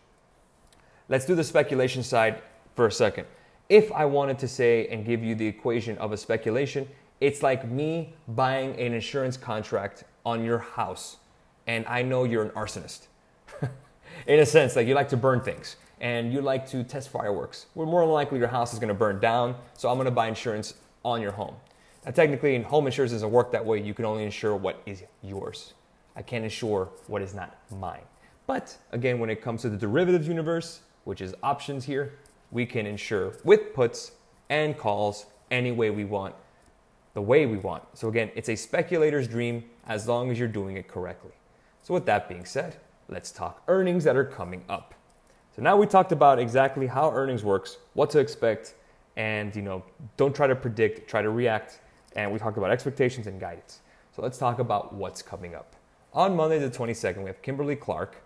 Let's 1.11 1.27
do 1.27 1.35
the 1.35 1.45
speculation 1.45 2.03
side 2.03 2.41
for 2.75 2.87
a 2.87 2.91
second. 2.91 3.27
If 3.69 3.93
I 3.93 4.07
wanted 4.07 4.39
to 4.39 4.49
say 4.49 4.87
and 4.87 5.05
give 5.05 5.23
you 5.23 5.35
the 5.35 5.47
equation 5.47 5.99
of 5.99 6.13
a 6.13 6.17
speculation, 6.17 6.89
it's 7.21 7.43
like 7.43 7.69
me 7.69 8.15
buying 8.29 8.71
an 8.81 8.95
insurance 8.95 9.37
contract 9.37 10.05
on 10.25 10.43
your 10.43 10.61
house 10.61 11.19
and 11.67 11.85
I 11.89 12.01
know 12.01 12.25
you're 12.25 12.45
an 12.45 12.53
arsonist. 12.53 13.09
in 14.27 14.41
a 14.41 14.47
sense, 14.47 14.77
like 14.77 14.87
you 14.87 14.95
like 14.95 15.11
to 15.11 15.19
burn 15.19 15.43
things 15.43 15.77
and 16.01 16.33
you 16.33 16.41
like 16.41 16.67
to 16.71 16.85
test 16.85 17.11
fireworks. 17.11 17.67
Well, 17.75 17.87
more 17.87 18.01
than 18.01 18.13
likely 18.13 18.39
your 18.39 18.49
house 18.49 18.73
is 18.73 18.79
going 18.79 18.89
to 18.89 18.95
burn 18.95 19.21
down, 19.21 19.55
so 19.75 19.91
I'm 19.91 19.97
going 19.97 20.07
to 20.07 20.11
buy 20.11 20.29
insurance 20.29 20.73
on 21.05 21.21
your 21.21 21.33
home. 21.33 21.55
Now, 22.07 22.13
technically, 22.13 22.55
in 22.55 22.63
home 22.63 22.87
insurance 22.87 23.13
doesn't 23.13 23.31
work 23.31 23.51
that 23.51 23.67
way. 23.67 23.83
You 23.83 23.93
can 23.93 24.05
only 24.05 24.23
insure 24.23 24.55
what 24.57 24.81
is 24.87 25.03
yours. 25.23 25.75
I 26.15 26.23
can't 26.23 26.45
insure 26.45 26.89
what 27.09 27.21
is 27.21 27.35
not 27.35 27.59
mine. 27.71 28.05
But 28.47 28.77
again, 28.93 29.19
when 29.19 29.29
it 29.29 29.43
comes 29.43 29.63
to 29.63 29.69
the 29.69 29.77
derivatives 29.77 30.29
universe, 30.29 30.83
which 31.05 31.21
is 31.21 31.35
options 31.43 31.85
here, 31.85 32.15
we 32.53 32.65
can 32.65 32.87
insure 32.87 33.35
with 33.43 33.75
puts 33.75 34.13
and 34.49 34.79
calls 34.79 35.27
any 35.51 35.73
way 35.73 35.91
we 35.91 36.05
want, 36.05 36.35
the 37.15 37.23
way 37.23 37.45
we 37.45 37.57
want. 37.57 37.83
So 37.95 38.09
again, 38.09 38.31
it's 38.37 38.49
a 38.49 38.55
speculator's 38.55 39.27
dream 39.27 39.65
as 39.89 40.07
long 40.07 40.31
as 40.31 40.39
you're 40.39 40.49
doing 40.49 40.77
it 40.77 40.87
correctly. 40.87 41.33
So 41.83 41.93
with 41.93 42.07
that 42.07 42.29
being 42.29 42.45
said, 42.45 42.77
let's 43.09 43.33
talk 43.33 43.63
earnings 43.67 44.05
that 44.05 44.17
are 44.17 44.25
coming 44.25 44.65
up. 44.69 44.95
So 45.55 45.63
now 45.63 45.77
we 45.77 45.87
talked 45.87 46.13
about 46.13 46.39
exactly 46.39 46.87
how 46.87 47.11
earnings 47.11 47.43
works, 47.43 47.79
what 47.95 48.11
to 48.11 48.21
expect, 48.21 48.75
and 49.17 49.55
you 49.57 49.63
know, 49.63 49.83
don't 50.17 50.35
try 50.35 50.47
to 50.47 50.55
predict, 50.55 51.09
try 51.09 51.21
to 51.21 51.31
react. 51.31 51.81
And 52.17 52.33
we 52.33 52.39
talked 52.39 52.57
about 52.57 52.71
expectations 52.71 53.27
and 53.27 53.39
guidance. 53.39 53.81
So 54.15 54.23
let's 54.23 54.39
talk 54.39 54.59
about 54.59 54.95
what's 54.95 55.21
coming 55.23 55.55
up. 55.55 55.77
On 56.15 56.35
Monday 56.35 56.59
the 56.59 56.71
22nd, 56.71 57.19
we 57.19 57.27
have 57.27 57.43
Kimberly 57.43 57.77
Clark, 57.77 58.17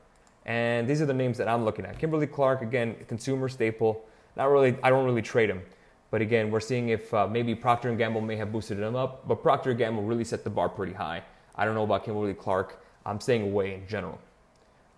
and 0.47 0.89
these 0.89 1.03
are 1.03 1.07
the 1.07 1.15
names 1.15 1.37
that 1.39 1.49
I'm 1.49 1.65
looking 1.65 1.85
at. 1.85 1.99
Kimberly 1.99 2.29
Clark, 2.29 2.63
again, 2.63 2.95
consumer 3.09 3.49
staple. 3.49 4.05
Not 4.37 4.45
really, 4.45 4.77
I 4.85 4.91
don't 4.91 5.05
really 5.05 5.23
trade 5.23 5.51
them, 5.51 5.61
but 6.13 6.23
again, 6.23 6.53
we're 6.53 6.61
seeing 6.61 6.91
if 6.91 7.13
uh, 7.13 7.27
maybe 7.27 7.53
Procter 7.53 7.89
and 7.89 7.99
Gamble 7.99 8.21
may 8.21 8.37
have 8.37 8.53
boosted 8.53 8.79
them 8.79 8.95
up, 8.95 9.27
but 9.27 9.43
Procter 9.43 9.71
and 9.71 9.79
Gamble 9.79 10.05
really 10.05 10.23
set 10.23 10.45
the 10.45 10.51
bar 10.51 10.69
pretty 10.69 10.93
high. 10.93 11.25
I 11.57 11.65
don't 11.65 11.75
know 11.75 11.83
about 11.83 12.05
Kimberly 12.05 12.35
Clark. 12.35 12.81
I'm 13.05 13.21
staying 13.21 13.43
away 13.43 13.75
in 13.75 13.89
general. 13.89 14.21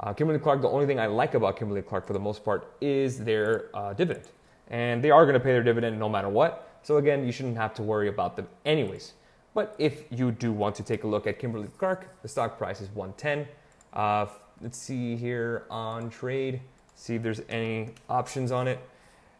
Uh, 0.00 0.12
Kimberly 0.12 0.38
Clark, 0.38 0.60
the 0.60 0.68
only 0.68 0.84
thing 0.84 1.00
I 1.00 1.06
like 1.06 1.32
about 1.32 1.56
Kimberly 1.56 1.80
Clark 1.80 2.06
for 2.06 2.12
the 2.12 2.20
most 2.20 2.44
part 2.44 2.74
is 2.82 3.24
their 3.24 3.70
uh, 3.74 3.94
dividend. 3.94 4.26
And 4.68 5.02
they 5.02 5.10
are 5.10 5.24
going 5.24 5.34
to 5.34 5.40
pay 5.40 5.52
their 5.52 5.62
dividend 5.62 5.98
no 5.98 6.10
matter 6.10 6.28
what. 6.28 6.68
So 6.82 6.96
again, 6.96 7.24
you 7.24 7.32
shouldn't 7.32 7.56
have 7.56 7.74
to 7.74 7.82
worry 7.82 8.08
about 8.08 8.36
them 8.36 8.48
anyways. 8.64 9.12
But 9.54 9.74
if 9.78 10.04
you 10.10 10.30
do 10.30 10.52
want 10.52 10.74
to 10.76 10.82
take 10.82 11.04
a 11.04 11.06
look 11.06 11.26
at 11.26 11.38
Kimberly 11.38 11.68
Clark, 11.78 12.22
the 12.22 12.28
stock 12.28 12.58
price 12.58 12.80
is 12.80 12.88
110. 12.90 13.46
Uh, 13.92 14.26
let's 14.60 14.78
see 14.78 15.16
here 15.16 15.64
on 15.70 16.10
trade, 16.10 16.60
see 16.94 17.16
if 17.16 17.22
there's 17.22 17.42
any 17.48 17.90
options 18.08 18.50
on 18.50 18.66
it. 18.66 18.78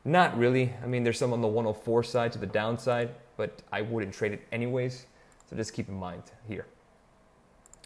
Not 0.05 0.37
really. 0.37 0.73
I 0.83 0.87
mean, 0.87 1.05
there's 1.05 1.19
some 1.19 1.33
on 1.33 1.41
the 1.41 1.49
104 1.49 2.03
side 2.03 2.33
to 2.33 2.39
the 2.39 2.47
downside, 2.47 3.11
but 3.37 3.63
I 3.71 3.83
wouldn't 3.83 4.13
trade 4.13 4.33
it 4.33 4.43
anyways. 4.51 5.07
So 5.49 5.57
just 5.57 5.73
keep 5.73 5.89
in 5.89 5.95
mind 5.95 6.23
here. 6.49 6.67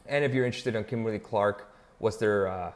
And 0.06 0.24
if 0.24 0.34
you're 0.34 0.46
interested 0.46 0.74
in 0.74 0.84
Kimberly 0.84 1.18
Clark, 1.18 1.72
what's 1.98 2.16
their 2.16 2.48
uh, 2.48 2.72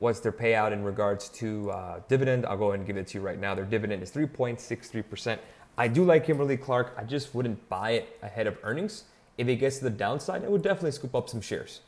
what's 0.00 0.20
their 0.20 0.32
payout 0.32 0.72
in 0.72 0.82
regards 0.82 1.28
to 1.28 1.70
uh, 1.70 2.00
dividend? 2.08 2.44
I'll 2.44 2.56
go 2.56 2.68
ahead 2.68 2.80
and 2.80 2.86
give 2.86 2.96
it 2.96 3.06
to 3.08 3.18
you 3.18 3.24
right 3.24 3.38
now. 3.38 3.54
Their 3.54 3.64
dividend 3.64 4.02
is 4.02 4.10
3.63%. 4.10 5.38
I 5.82 5.88
do 5.88 6.04
like 6.04 6.26
Kimberly 6.26 6.56
Clark. 6.56 6.94
I 6.96 7.02
just 7.02 7.34
wouldn't 7.34 7.68
buy 7.68 7.90
it 7.90 8.16
ahead 8.22 8.46
of 8.46 8.56
earnings. 8.62 9.02
If 9.36 9.48
it 9.48 9.56
gets 9.56 9.78
to 9.78 9.84
the 9.84 9.90
downside, 9.90 10.44
I 10.44 10.48
would 10.48 10.62
definitely 10.62 10.92
scoop 10.92 11.12
up 11.16 11.28
some 11.28 11.40
shares. 11.40 11.80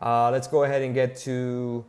Uh, 0.00 0.30
let's 0.30 0.46
go 0.46 0.62
ahead 0.62 0.80
and 0.80 0.94
get 0.94 1.16
to 1.22 1.84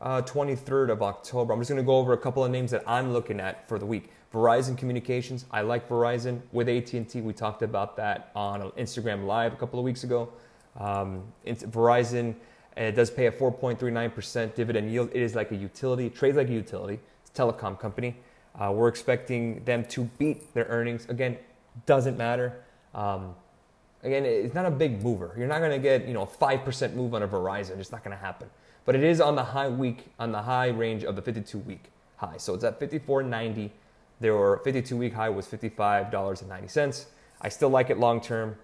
uh, 0.00 0.22
23rd 0.22 0.88
of 0.90 1.02
October. 1.02 1.52
I'm 1.52 1.60
just 1.60 1.68
going 1.68 1.82
to 1.82 1.84
go 1.84 1.98
over 1.98 2.14
a 2.14 2.16
couple 2.16 2.42
of 2.42 2.50
names 2.50 2.70
that 2.70 2.84
I'm 2.86 3.12
looking 3.12 3.38
at 3.38 3.68
for 3.68 3.78
the 3.78 3.84
week. 3.84 4.12
Verizon 4.32 4.78
Communications. 4.78 5.44
I 5.50 5.60
like 5.60 5.90
Verizon 5.90 6.40
with 6.52 6.70
AT&T. 6.70 7.20
We 7.20 7.34
talked 7.34 7.60
about 7.60 7.98
that 7.98 8.30
on 8.34 8.70
Instagram 8.70 9.26
Live 9.26 9.52
a 9.52 9.56
couple 9.56 9.78
of 9.78 9.84
weeks 9.84 10.04
ago. 10.04 10.30
Um, 10.80 11.22
Verizon 11.44 12.34
it 12.78 12.92
does 12.92 13.10
pay 13.10 13.26
a 13.26 13.30
4.39% 13.30 14.54
dividend 14.54 14.90
yield. 14.90 15.10
It 15.12 15.20
is 15.20 15.34
like 15.34 15.52
a 15.52 15.56
utility, 15.56 16.08
trades 16.08 16.38
like 16.38 16.48
a 16.48 16.54
utility. 16.54 16.98
It's 17.20 17.38
a 17.38 17.42
telecom 17.42 17.78
company. 17.78 18.16
Uh, 18.58 18.72
we're 18.72 18.88
expecting 18.88 19.62
them 19.64 19.84
to 19.86 20.04
beat 20.18 20.52
their 20.54 20.66
earnings. 20.66 21.06
Again, 21.08 21.36
doesn't 21.86 22.16
matter. 22.16 22.62
Um, 22.94 23.34
again, 24.02 24.24
it's 24.24 24.54
not 24.54 24.66
a 24.66 24.70
big 24.70 25.02
mover. 25.02 25.34
You're 25.36 25.48
not 25.48 25.58
going 25.58 25.72
to 25.72 25.78
get 25.78 26.06
you 26.06 26.14
know 26.14 26.22
a 26.22 26.26
five 26.26 26.64
percent 26.64 26.94
move 26.94 27.14
on 27.14 27.22
a 27.22 27.28
Verizon. 27.28 27.78
It's 27.78 27.92
not 27.92 28.04
going 28.04 28.16
to 28.16 28.22
happen. 28.22 28.48
But 28.84 28.94
it 28.94 29.02
is 29.02 29.20
on 29.20 29.34
the 29.34 29.44
high 29.44 29.68
week, 29.68 30.06
on 30.18 30.30
the 30.30 30.42
high 30.42 30.68
range 30.68 31.04
of 31.04 31.16
the 31.16 31.22
52 31.22 31.58
week 31.60 31.84
high. 32.16 32.36
So 32.36 32.54
it's 32.54 32.64
at 32.64 32.78
54.90. 32.78 33.70
Their 34.20 34.58
52 34.58 34.96
week 34.96 35.14
high 35.14 35.30
was 35.30 35.46
$55.90. 35.46 37.06
I 37.40 37.48
still 37.48 37.70
like 37.70 37.90
it 37.90 37.98
long 37.98 38.20
term. 38.20 38.56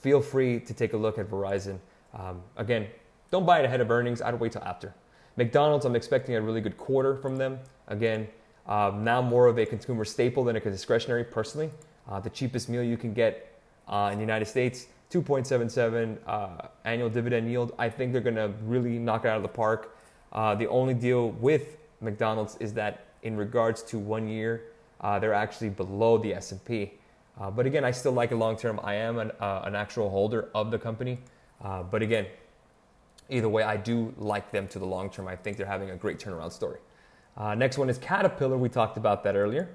Feel 0.00 0.20
free 0.20 0.60
to 0.60 0.74
take 0.74 0.92
a 0.92 0.96
look 0.96 1.18
at 1.18 1.28
Verizon. 1.30 1.78
Um, 2.14 2.42
again, 2.56 2.86
don't 3.30 3.46
buy 3.46 3.60
it 3.60 3.64
ahead 3.64 3.80
of 3.80 3.90
earnings. 3.90 4.22
I'd 4.22 4.38
wait 4.38 4.52
till 4.52 4.62
after. 4.62 4.94
McDonald's, 5.36 5.84
I'm 5.84 5.94
expecting 5.94 6.34
a 6.34 6.40
really 6.40 6.60
good 6.60 6.76
quarter 6.76 7.16
from 7.16 7.36
them. 7.36 7.58
Again, 7.86 8.26
um, 8.68 9.02
now 9.02 9.22
more 9.22 9.46
of 9.46 9.58
a 9.58 9.64
consumer 9.64 10.04
staple 10.04 10.44
than 10.44 10.56
a 10.56 10.60
discretionary 10.60 11.24
personally. 11.24 11.70
Uh, 12.08 12.20
the 12.20 12.30
cheapest 12.30 12.68
meal 12.68 12.82
you 12.82 12.96
can 12.96 13.12
get 13.14 13.60
uh, 13.88 14.10
in 14.12 14.18
the 14.18 14.22
United 14.22 14.44
States, 14.44 14.86
2.77 15.10 16.18
uh, 16.26 16.68
annual 16.84 17.08
dividend 17.08 17.48
yield. 17.48 17.72
I 17.78 17.88
think 17.88 18.12
they're 18.12 18.20
going 18.20 18.36
to 18.36 18.52
really 18.64 18.98
knock 18.98 19.24
it 19.24 19.28
out 19.28 19.36
of 19.36 19.42
the 19.42 19.48
park. 19.48 19.96
Uh, 20.32 20.54
the 20.54 20.68
only 20.68 20.94
deal 20.94 21.30
with 21.30 21.78
McDonald's 22.00 22.56
is 22.60 22.74
that 22.74 23.06
in 23.22 23.36
regards 23.36 23.82
to 23.84 23.98
one 23.98 24.28
year, 24.28 24.64
uh, 25.00 25.18
they're 25.18 25.34
actually 25.34 25.70
below 25.70 26.18
the 26.18 26.34
S&P. 26.34 26.92
Uh, 27.40 27.50
but 27.50 27.66
again, 27.66 27.84
I 27.84 27.90
still 27.90 28.12
like 28.12 28.32
it 28.32 28.36
long 28.36 28.56
term. 28.56 28.80
I 28.82 28.94
am 28.94 29.18
an, 29.18 29.30
an 29.40 29.74
actual 29.74 30.10
holder 30.10 30.48
of 30.54 30.70
the 30.70 30.78
company. 30.78 31.18
but 31.62 32.02
again, 32.02 32.26
either 33.30 33.48
way, 33.48 33.62
I 33.62 33.76
do 33.76 34.12
like 34.18 34.50
them 34.50 34.68
to 34.68 34.78
the 34.78 34.86
long 34.86 35.08
term. 35.08 35.28
I 35.28 35.36
think 35.36 35.56
they're 35.56 35.66
having 35.66 35.90
a 35.90 35.96
great 35.96 36.18
turnaround 36.18 36.52
story. 36.52 36.78
Uh, 37.38 37.54
next 37.54 37.78
one 37.78 37.88
is 37.88 37.96
Caterpillar. 37.96 38.58
We 38.58 38.68
talked 38.68 38.98
about 38.98 39.24
that 39.24 39.36
earlier. 39.36 39.70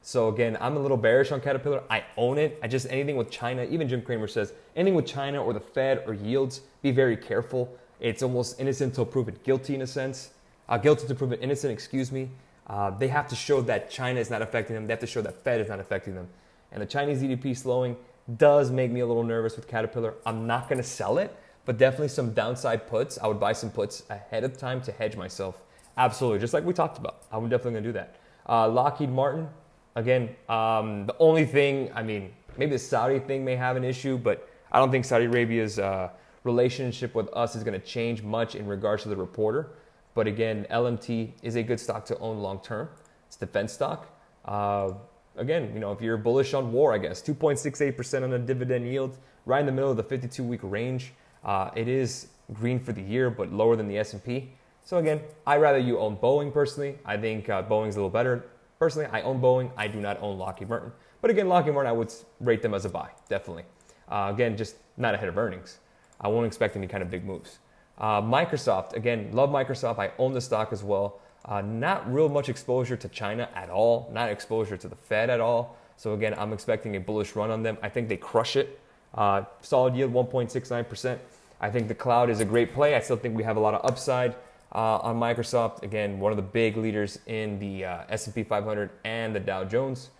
So 0.00 0.28
again, 0.28 0.56
I'm 0.60 0.76
a 0.76 0.80
little 0.80 0.96
bearish 0.96 1.32
on 1.32 1.40
Caterpillar. 1.40 1.82
I 1.90 2.04
own 2.16 2.38
it. 2.38 2.58
I 2.62 2.68
just 2.68 2.86
anything 2.88 3.16
with 3.16 3.30
China. 3.30 3.64
Even 3.64 3.88
Jim 3.88 4.00
Cramer 4.00 4.28
says 4.28 4.54
anything 4.76 4.94
with 4.94 5.06
China 5.06 5.42
or 5.42 5.52
the 5.52 5.60
Fed 5.60 6.04
or 6.06 6.14
yields, 6.14 6.62
be 6.80 6.92
very 6.92 7.16
careful. 7.16 7.76
It's 8.00 8.22
almost 8.22 8.60
innocent 8.60 8.92
until 8.92 9.04
proven 9.04 9.36
guilty 9.42 9.74
in 9.74 9.82
a 9.82 9.86
sense. 9.86 10.30
Uh, 10.68 10.78
guilty 10.78 11.06
to 11.08 11.14
prove 11.14 11.32
it 11.32 11.40
innocent. 11.42 11.72
Excuse 11.72 12.12
me. 12.12 12.30
Uh, 12.68 12.90
they 12.90 13.08
have 13.08 13.26
to 13.28 13.34
show 13.34 13.60
that 13.62 13.90
China 13.90 14.20
is 14.20 14.30
not 14.30 14.40
affecting 14.40 14.74
them. 14.74 14.86
They 14.86 14.92
have 14.92 15.00
to 15.00 15.06
show 15.06 15.22
that 15.22 15.42
Fed 15.42 15.60
is 15.60 15.68
not 15.68 15.80
affecting 15.80 16.14
them. 16.14 16.28
And 16.70 16.80
the 16.80 16.86
Chinese 16.86 17.22
GDP 17.22 17.56
slowing 17.56 17.96
does 18.36 18.70
make 18.70 18.90
me 18.90 19.00
a 19.00 19.06
little 19.06 19.24
nervous 19.24 19.56
with 19.56 19.66
Caterpillar. 19.66 20.14
I'm 20.24 20.46
not 20.46 20.68
going 20.68 20.78
to 20.78 20.84
sell 20.86 21.18
it 21.18 21.34
but 21.68 21.76
definitely 21.76 22.08
some 22.08 22.32
downside 22.32 22.86
puts. 22.88 23.18
I 23.18 23.26
would 23.26 23.38
buy 23.38 23.52
some 23.52 23.70
puts 23.70 24.02
ahead 24.08 24.42
of 24.42 24.56
time 24.56 24.80
to 24.84 24.90
hedge 24.90 25.16
myself. 25.16 25.64
Absolutely, 25.98 26.38
just 26.38 26.54
like 26.54 26.64
we 26.64 26.72
talked 26.72 26.96
about. 26.96 27.22
I'm 27.32 27.48
definitely 27.48 27.72
gonna 27.72 27.86
do 27.86 27.92
that. 27.92 28.16
Uh, 28.48 28.68
Lockheed 28.68 29.10
Martin, 29.10 29.48
again, 29.96 30.30
um, 30.48 31.06
the 31.06 31.16
only 31.18 31.44
thing, 31.44 31.90
I 31.92 32.04
mean, 32.04 32.32
maybe 32.56 32.70
the 32.70 32.78
Saudi 32.78 33.18
thing 33.18 33.44
may 33.44 33.56
have 33.56 33.76
an 33.76 33.82
issue, 33.82 34.16
but 34.16 34.48
I 34.70 34.78
don't 34.78 34.92
think 34.92 35.04
Saudi 35.04 35.24
Arabia's 35.24 35.80
uh, 35.80 36.10
relationship 36.44 37.16
with 37.16 37.28
us 37.32 37.56
is 37.56 37.64
gonna 37.64 37.80
change 37.80 38.22
much 38.22 38.54
in 38.54 38.68
regards 38.68 39.02
to 39.02 39.08
the 39.08 39.16
reporter. 39.16 39.70
But 40.14 40.28
again, 40.28 40.66
LMT 40.70 41.32
is 41.42 41.56
a 41.56 41.64
good 41.64 41.80
stock 41.80 42.04
to 42.06 42.18
own 42.20 42.38
long 42.38 42.60
term. 42.60 42.88
It's 43.26 43.36
defense 43.36 43.72
stock. 43.72 44.06
Uh, 44.44 44.92
again, 45.36 45.72
you 45.74 45.80
know, 45.80 45.90
if 45.90 46.00
you're 46.00 46.16
bullish 46.16 46.54
on 46.54 46.70
war, 46.70 46.94
I 46.94 46.98
guess 46.98 47.20
2.68% 47.20 48.22
on 48.22 48.32
a 48.34 48.38
dividend 48.38 48.86
yield, 48.86 49.18
right 49.46 49.60
in 49.60 49.66
the 49.66 49.72
middle 49.72 49.90
of 49.90 49.96
the 49.96 50.04
52 50.04 50.44
week 50.44 50.60
range. 50.62 51.12
Uh, 51.44 51.70
it 51.74 51.88
is 51.88 52.28
green 52.52 52.78
for 52.78 52.92
the 52.92 53.02
year, 53.02 53.30
but 53.30 53.52
lower 53.52 53.74
than 53.74 53.88
the 53.88 53.98
S&P. 53.98 54.52
So 54.88 54.96
again, 54.96 55.20
I'd 55.46 55.60
rather 55.60 55.76
you 55.76 55.98
own 55.98 56.16
Boeing 56.16 56.50
personally. 56.50 56.96
I 57.04 57.18
think 57.18 57.50
uh, 57.50 57.62
Boeing's 57.62 57.96
a 57.96 57.98
little 57.98 58.08
better. 58.08 58.46
Personally, 58.78 59.06
I 59.12 59.20
own 59.20 59.38
Boeing. 59.38 59.70
I 59.76 59.86
do 59.86 60.00
not 60.00 60.18
own 60.22 60.38
Lockheed 60.38 60.70
Martin. 60.70 60.92
But 61.20 61.30
again, 61.30 61.46
Lockheed 61.46 61.74
Martin, 61.74 61.90
I 61.90 61.92
would 61.92 62.10
rate 62.40 62.62
them 62.62 62.72
as 62.72 62.86
a 62.86 62.88
buy, 62.88 63.10
definitely. 63.28 63.64
Uh, 64.10 64.30
again, 64.32 64.56
just 64.56 64.76
not 64.96 65.12
ahead 65.12 65.28
of 65.28 65.36
earnings. 65.36 65.80
I 66.18 66.28
won't 66.28 66.46
expect 66.46 66.74
any 66.74 66.86
kind 66.86 67.02
of 67.02 67.10
big 67.10 67.22
moves. 67.22 67.58
Uh, 67.98 68.22
Microsoft, 68.22 68.94
again, 68.94 69.28
love 69.30 69.50
Microsoft. 69.50 69.98
I 69.98 70.10
own 70.16 70.32
the 70.32 70.40
stock 70.40 70.72
as 70.72 70.82
well. 70.82 71.20
Uh, 71.44 71.60
not 71.60 72.10
real 72.10 72.30
much 72.30 72.48
exposure 72.48 72.96
to 72.96 73.08
China 73.10 73.46
at 73.54 73.68
all, 73.68 74.10
not 74.10 74.30
exposure 74.30 74.78
to 74.78 74.88
the 74.88 74.96
Fed 74.96 75.28
at 75.28 75.38
all. 75.38 75.76
So 75.98 76.14
again, 76.14 76.34
I'm 76.38 76.54
expecting 76.54 76.96
a 76.96 77.00
bullish 77.00 77.36
run 77.36 77.50
on 77.50 77.62
them. 77.62 77.76
I 77.82 77.90
think 77.90 78.08
they 78.08 78.16
crush 78.16 78.56
it. 78.56 78.80
Uh, 79.12 79.42
solid 79.60 79.94
yield 79.94 80.14
1.69%. 80.14 81.18
I 81.60 81.70
think 81.70 81.88
the 81.88 81.94
cloud 81.94 82.30
is 82.30 82.40
a 82.40 82.46
great 82.46 82.72
play. 82.72 82.94
I 82.94 83.00
still 83.00 83.16
think 83.16 83.36
we 83.36 83.42
have 83.42 83.58
a 83.58 83.60
lot 83.60 83.74
of 83.74 83.84
upside 83.84 84.34
uh, 84.72 84.98
on 84.98 85.16
Microsoft. 85.18 85.82
Again, 85.82 86.18
one 86.18 86.32
of 86.32 86.36
the 86.36 86.42
big 86.42 86.76
leaders 86.76 87.18
in 87.26 87.58
the 87.58 87.84
uh, 87.84 88.02
S&P 88.08 88.42
500 88.42 88.90
and 89.04 89.34
the 89.34 89.40
Dow 89.40 89.64
Jones. 89.64 90.10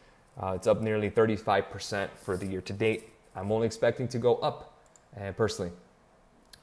Uh, 0.41 0.53
it's 0.53 0.67
up 0.67 0.81
nearly 0.81 1.11
35% 1.11 2.09
for 2.23 2.37
the 2.37 2.47
year 2.47 2.61
to 2.61 2.73
date. 2.73 3.11
I'm 3.35 3.53
only 3.53 3.67
expecting 3.67 4.09
to 4.09 4.19
go 4.19 4.37
up, 4.37 4.79
and 5.17 5.37
personally. 5.37 5.73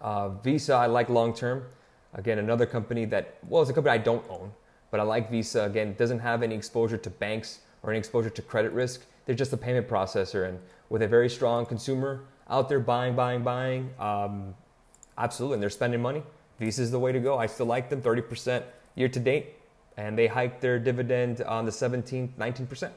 Uh, 0.02 0.30
Visa, 0.30 0.74
I 0.74 0.88
like 0.88 1.10
long 1.10 1.34
term. 1.34 1.66
Again, 2.14 2.40
another 2.40 2.66
company 2.66 3.06
that, 3.06 3.38
well, 3.48 3.62
it's 3.62 3.72
a 3.72 3.74
company 3.74 3.94
I 3.94 3.98
don't 3.98 4.26
own, 4.30 4.52
but 4.92 5.00
I 5.00 5.04
like 5.04 5.30
Visa. 5.30 5.64
Again, 5.64 5.90
it 5.90 5.98
doesn't 5.98 6.20
have 6.20 6.44
any 6.44 6.56
exposure 6.56 6.98
to 6.98 7.10
banks 7.10 7.60
or 7.84 7.92
any 7.92 8.00
exposure 8.00 8.30
to 8.30 8.42
credit 8.42 8.72
risk. 8.72 9.06
They're 9.26 9.36
just 9.36 9.52
a 9.54 9.58
payment 9.58 9.88
processor, 9.88 10.48
and 10.48 10.60
with 10.90 11.02
a 11.02 11.08
very 11.08 11.30
strong 11.30 11.66
consumer 11.66 12.26
out 12.50 12.70
there 12.70 12.80
buying, 12.80 13.16
buying, 13.16 13.44
buying, 13.44 13.90
um, 14.00 14.54
absolutely, 15.18 15.56
and 15.56 15.64
they're 15.64 15.70
spending 15.70 16.02
money. 16.02 16.24
Visa 16.60 16.82
is 16.82 16.92
the 16.92 17.00
way 17.00 17.12
to 17.12 17.20
go. 17.20 17.38
I 17.38 17.48
still 17.48 17.66
like 17.66 17.90
them, 17.90 18.02
30% 18.02 18.64
year 18.96 19.10
to 19.10 19.20
date, 19.20 19.56
and 19.98 20.18
they 20.18 20.28
hiked 20.28 20.62
their 20.62 20.80
dividend 20.80 21.42
on 21.42 21.66
the 21.66 21.72
17th, 21.72 22.30
19%. 22.38 22.92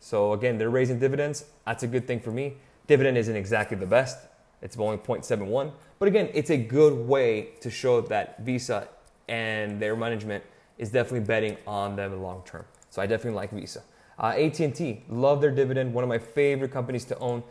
So 0.00 0.32
again, 0.32 0.58
they're 0.58 0.70
raising 0.70 0.98
dividends. 0.98 1.44
That's 1.66 1.82
a 1.82 1.86
good 1.86 2.06
thing 2.06 2.20
for 2.20 2.30
me. 2.30 2.54
Dividend 2.86 3.18
isn't 3.18 3.36
exactly 3.36 3.76
the 3.76 3.86
best. 3.86 4.18
It's 4.62 4.76
only 4.78 4.98
0.71. 4.98 5.72
But 5.98 6.08
again, 6.08 6.30
it's 6.34 6.50
a 6.50 6.56
good 6.56 7.06
way 7.06 7.50
to 7.60 7.70
show 7.70 8.00
that 8.02 8.40
Visa 8.40 8.88
and 9.28 9.80
their 9.80 9.94
management 9.94 10.44
is 10.78 10.90
definitely 10.90 11.26
betting 11.26 11.56
on 11.66 11.96
them 11.96 12.22
long 12.22 12.42
term. 12.44 12.64
So 12.90 13.02
I 13.02 13.06
definitely 13.06 13.36
like 13.36 13.50
Visa. 13.50 13.82
Uh, 14.18 14.34
AT&T, 14.36 15.04
love 15.08 15.40
their 15.40 15.50
dividend. 15.50 15.92
One 15.92 16.02
of 16.02 16.08
my 16.08 16.18
favorite 16.18 16.72
companies 16.72 17.04
to 17.06 17.18
own. 17.18 17.42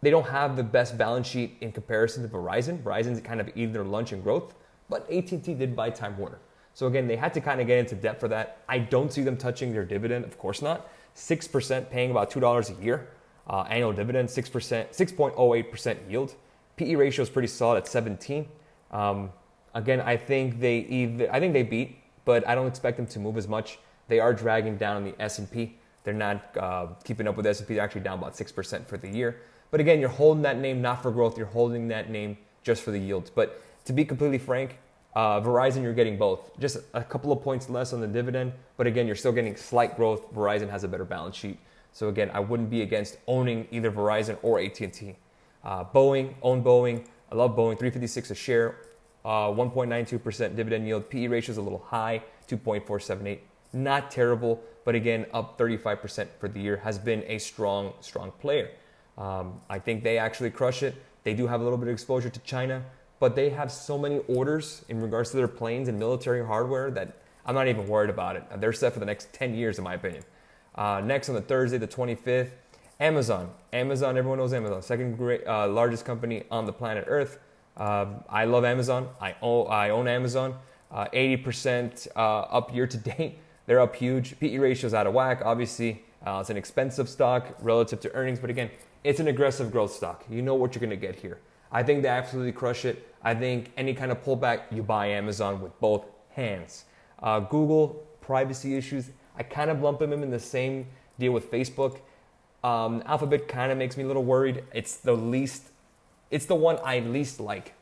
They 0.00 0.10
don't 0.10 0.26
have 0.26 0.56
the 0.56 0.62
best 0.62 0.96
balance 0.96 1.26
sheet 1.26 1.56
in 1.60 1.72
comparison 1.72 2.22
to 2.22 2.28
Verizon. 2.28 2.82
Verizon's 2.82 3.20
kind 3.20 3.40
of 3.40 3.48
eating 3.48 3.72
their 3.72 3.84
lunch 3.84 4.12
in 4.12 4.20
growth, 4.20 4.54
but 4.88 5.10
AT&T 5.10 5.54
did 5.54 5.74
buy 5.74 5.90
Time 5.90 6.16
Warner. 6.18 6.38
So 6.74 6.86
again, 6.88 7.06
they 7.06 7.16
had 7.16 7.32
to 7.34 7.40
kind 7.40 7.60
of 7.60 7.66
get 7.66 7.78
into 7.78 7.94
debt 7.94 8.18
for 8.18 8.28
that. 8.28 8.58
I 8.68 8.78
don't 8.78 9.12
see 9.12 9.22
them 9.22 9.36
touching 9.36 9.72
their 9.72 9.84
dividend, 9.84 10.24
of 10.24 10.38
course 10.38 10.60
not. 10.60 10.88
6% 11.16 11.90
paying 11.90 12.10
about 12.10 12.30
$2 12.30 12.78
a 12.78 12.82
year. 12.82 13.08
Uh, 13.46 13.62
annual 13.70 13.92
dividend, 13.92 14.28
6%, 14.28 14.50
6.08% 14.90 16.10
yield. 16.10 16.34
PE 16.76 16.94
ratio 16.96 17.22
is 17.22 17.30
pretty 17.30 17.48
solid 17.48 17.76
at 17.76 17.86
17. 17.86 18.48
Um, 18.90 19.30
again, 19.74 20.00
I 20.00 20.16
think 20.16 20.60
they 20.60 20.78
either, 20.78 21.32
I 21.32 21.38
think 21.38 21.52
they 21.52 21.62
beat, 21.62 21.98
but 22.24 22.46
I 22.48 22.54
don't 22.54 22.66
expect 22.66 22.96
them 22.96 23.06
to 23.06 23.20
move 23.20 23.36
as 23.36 23.46
much. 23.46 23.78
They 24.08 24.18
are 24.18 24.32
dragging 24.32 24.76
down 24.76 25.04
the 25.04 25.14
S&P. 25.20 25.76
They're 26.02 26.14
not 26.14 26.56
uh, 26.56 26.86
keeping 27.04 27.28
up 27.28 27.36
with 27.36 27.44
the 27.44 27.50
S&P. 27.50 27.74
They're 27.74 27.84
actually 27.84 28.00
down 28.00 28.18
about 28.18 28.34
6% 28.34 28.86
for 28.86 28.96
the 28.96 29.08
year. 29.08 29.40
But 29.70 29.80
again, 29.80 30.00
you're 30.00 30.08
holding 30.08 30.42
that 30.42 30.58
name 30.58 30.82
not 30.82 31.02
for 31.02 31.10
growth. 31.10 31.36
You're 31.38 31.46
holding 31.46 31.88
that 31.88 32.10
name 32.10 32.36
just 32.62 32.82
for 32.82 32.90
the 32.90 32.98
yields. 32.98 33.30
But 33.30 33.62
to 33.84 33.92
be 33.92 34.04
completely 34.04 34.38
frank, 34.38 34.78
uh, 35.14 35.40
Verizon, 35.40 35.82
you're 35.82 35.92
getting 35.92 36.16
both. 36.16 36.58
Just 36.58 36.78
a 36.92 37.02
couple 37.02 37.30
of 37.30 37.42
points 37.42 37.70
less 37.70 37.92
on 37.92 38.00
the 38.00 38.06
dividend, 38.06 38.52
but 38.76 38.86
again, 38.86 39.06
you're 39.06 39.16
still 39.16 39.32
getting 39.32 39.56
slight 39.56 39.96
growth. 39.96 40.32
Verizon 40.34 40.68
has 40.68 40.82
a 40.82 40.88
better 40.88 41.04
balance 41.04 41.36
sheet. 41.36 41.58
So 41.92 42.08
again, 42.08 42.30
I 42.34 42.40
wouldn't 42.40 42.70
be 42.70 42.82
against 42.82 43.18
owning 43.28 43.68
either 43.70 43.92
Verizon 43.92 44.36
or 44.42 44.58
AT&T. 44.58 45.14
Uh, 45.64 45.84
Boeing, 45.84 46.34
own 46.42 46.62
Boeing. 46.64 47.06
I 47.30 47.36
love 47.36 47.52
Boeing, 47.52 47.78
356 47.78 48.32
a 48.32 48.34
share, 48.34 48.76
uh, 49.24 49.48
1.92% 49.48 50.56
dividend 50.56 50.86
yield. 50.86 51.08
PE 51.08 51.28
ratio 51.28 51.52
is 51.52 51.58
a 51.58 51.62
little 51.62 51.78
high, 51.86 52.22
2.478. 52.48 53.38
Not 53.72 54.10
terrible, 54.10 54.60
but 54.84 54.96
again, 54.96 55.26
up 55.32 55.56
35% 55.56 56.28
for 56.38 56.48
the 56.48 56.60
year. 56.60 56.76
Has 56.78 56.98
been 56.98 57.22
a 57.26 57.38
strong, 57.38 57.92
strong 58.00 58.32
player. 58.40 58.70
Um, 59.16 59.60
I 59.70 59.78
think 59.78 60.02
they 60.02 60.18
actually 60.18 60.50
crush 60.50 60.82
it. 60.82 60.94
They 61.22 61.34
do 61.34 61.46
have 61.46 61.60
a 61.60 61.64
little 61.64 61.78
bit 61.78 61.88
of 61.88 61.94
exposure 61.94 62.28
to 62.28 62.40
China, 62.40 62.82
but 63.20 63.36
they 63.36 63.50
have 63.50 63.70
so 63.70 63.96
many 63.98 64.18
orders 64.28 64.84
in 64.88 65.00
regards 65.00 65.30
to 65.30 65.36
their 65.36 65.48
planes 65.48 65.88
and 65.88 65.98
military 65.98 66.44
hardware 66.44 66.90
that 66.90 67.16
I'm 67.46 67.54
not 67.54 67.68
even 67.68 67.86
worried 67.86 68.10
about 68.10 68.36
it. 68.36 68.44
They're 68.58 68.72
set 68.72 68.92
for 68.92 69.00
the 69.00 69.06
next 69.06 69.32
10 69.32 69.54
years, 69.54 69.78
in 69.78 69.84
my 69.84 69.94
opinion. 69.94 70.24
Uh, 70.74 71.00
next 71.04 71.28
on 71.28 71.34
the 71.34 71.40
Thursday, 71.40 71.78
the 71.78 71.86
25th, 71.86 72.50
Amazon. 73.00 73.50
Amazon, 73.72 74.16
everyone 74.16 74.38
knows 74.38 74.52
Amazon, 74.52 74.82
second 74.82 75.16
great, 75.16 75.46
uh, 75.46 75.68
largest 75.68 76.04
company 76.04 76.44
on 76.50 76.66
the 76.66 76.72
planet 76.72 77.04
Earth. 77.06 77.38
Uh, 77.76 78.06
I 78.28 78.44
love 78.44 78.64
Amazon. 78.64 79.08
I 79.20 79.34
own, 79.42 79.66
I 79.68 79.90
own 79.90 80.08
Amazon. 80.08 80.56
80% 80.92 82.08
uh, 82.14 82.18
uh, 82.18 82.40
up 82.50 82.74
year 82.74 82.86
to 82.86 82.96
date. 83.16 83.38
They're 83.66 83.80
up 83.80 83.96
huge. 83.96 84.38
PE 84.38 84.58
ratio 84.58 84.86
is 84.86 84.94
out 84.94 85.06
of 85.06 85.14
whack. 85.14 85.42
Obviously, 85.44 86.04
uh, 86.26 86.38
it's 86.40 86.50
an 86.50 86.56
expensive 86.56 87.08
stock 87.08 87.56
relative 87.60 88.00
to 88.00 88.12
earnings, 88.14 88.38
but 88.38 88.50
again, 88.50 88.70
it's 89.02 89.20
an 89.20 89.28
aggressive 89.28 89.70
growth 89.70 89.92
stock. 89.92 90.24
You 90.30 90.42
know 90.42 90.54
what 90.54 90.74
you're 90.74 90.80
going 90.80 90.90
to 90.90 90.96
get 90.96 91.16
here. 91.16 91.38
I 91.74 91.82
think 91.82 92.02
they 92.02 92.08
absolutely 92.08 92.52
crush 92.52 92.84
it. 92.84 93.12
I 93.22 93.34
think 93.34 93.72
any 93.76 93.94
kind 93.94 94.12
of 94.12 94.22
pullback, 94.22 94.62
you 94.70 94.82
buy 94.82 95.08
Amazon 95.08 95.60
with 95.60 95.78
both 95.80 96.06
hands. 96.30 96.84
Uh, 97.20 97.40
Google, 97.40 98.06
privacy 98.20 98.76
issues, 98.76 99.10
I 99.36 99.42
kind 99.42 99.70
of 99.70 99.82
lump 99.82 99.98
them 99.98 100.12
in 100.22 100.30
the 100.30 100.38
same 100.38 100.86
deal 101.18 101.32
with 101.32 101.50
Facebook. 101.50 101.98
Um, 102.62 103.02
Alphabet 103.06 103.48
kind 103.48 103.72
of 103.72 103.76
makes 103.76 103.96
me 103.96 104.04
a 104.04 104.06
little 104.06 104.24
worried. 104.24 104.62
It's 104.72 104.96
the 104.98 105.14
least, 105.14 105.64
it's 106.30 106.46
the 106.46 106.54
one 106.54 106.78
I 106.84 107.00
least 107.00 107.40
like 107.40 107.74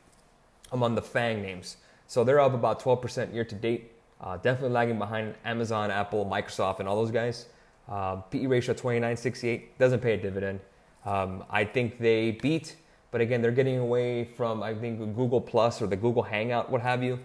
among 0.71 0.95
the 0.95 1.01
FANG 1.01 1.43
names. 1.43 1.77
So 2.07 2.23
they're 2.23 2.39
up 2.39 2.53
about 2.53 2.81
12% 2.81 3.31
year 3.31 3.45
to 3.45 3.55
date. 3.55 3.91
Uh, 4.19 4.37
definitely 4.37 4.69
lagging 4.69 4.97
behind 4.97 5.35
Amazon, 5.45 5.91
Apple, 5.91 6.25
Microsoft, 6.25 6.79
and 6.79 6.89
all 6.89 6.95
those 6.95 7.11
guys. 7.11 7.45
Uh, 7.87 8.15
PE 8.15 8.47
ratio 8.47 8.73
29.68 8.73 9.63
doesn't 9.77 9.99
pay 9.99 10.13
a 10.13 10.17
dividend. 10.17 10.61
Um, 11.05 11.43
I 11.49 11.65
think 11.65 11.99
they 11.99 12.31
beat, 12.31 12.77
but 13.13 13.21
again, 13.21 13.43
they're 13.43 13.51
getting 13.51 13.77
away 13.77 14.25
from 14.25 14.63
I 14.63 14.73
think 14.73 14.97
Google 15.15 15.39
Plus 15.39 15.83
or 15.83 15.87
the 15.87 15.95
Google 15.95 16.23
Hangout, 16.23 16.71
what 16.71 16.81
have 16.81 17.03
you. 17.03 17.19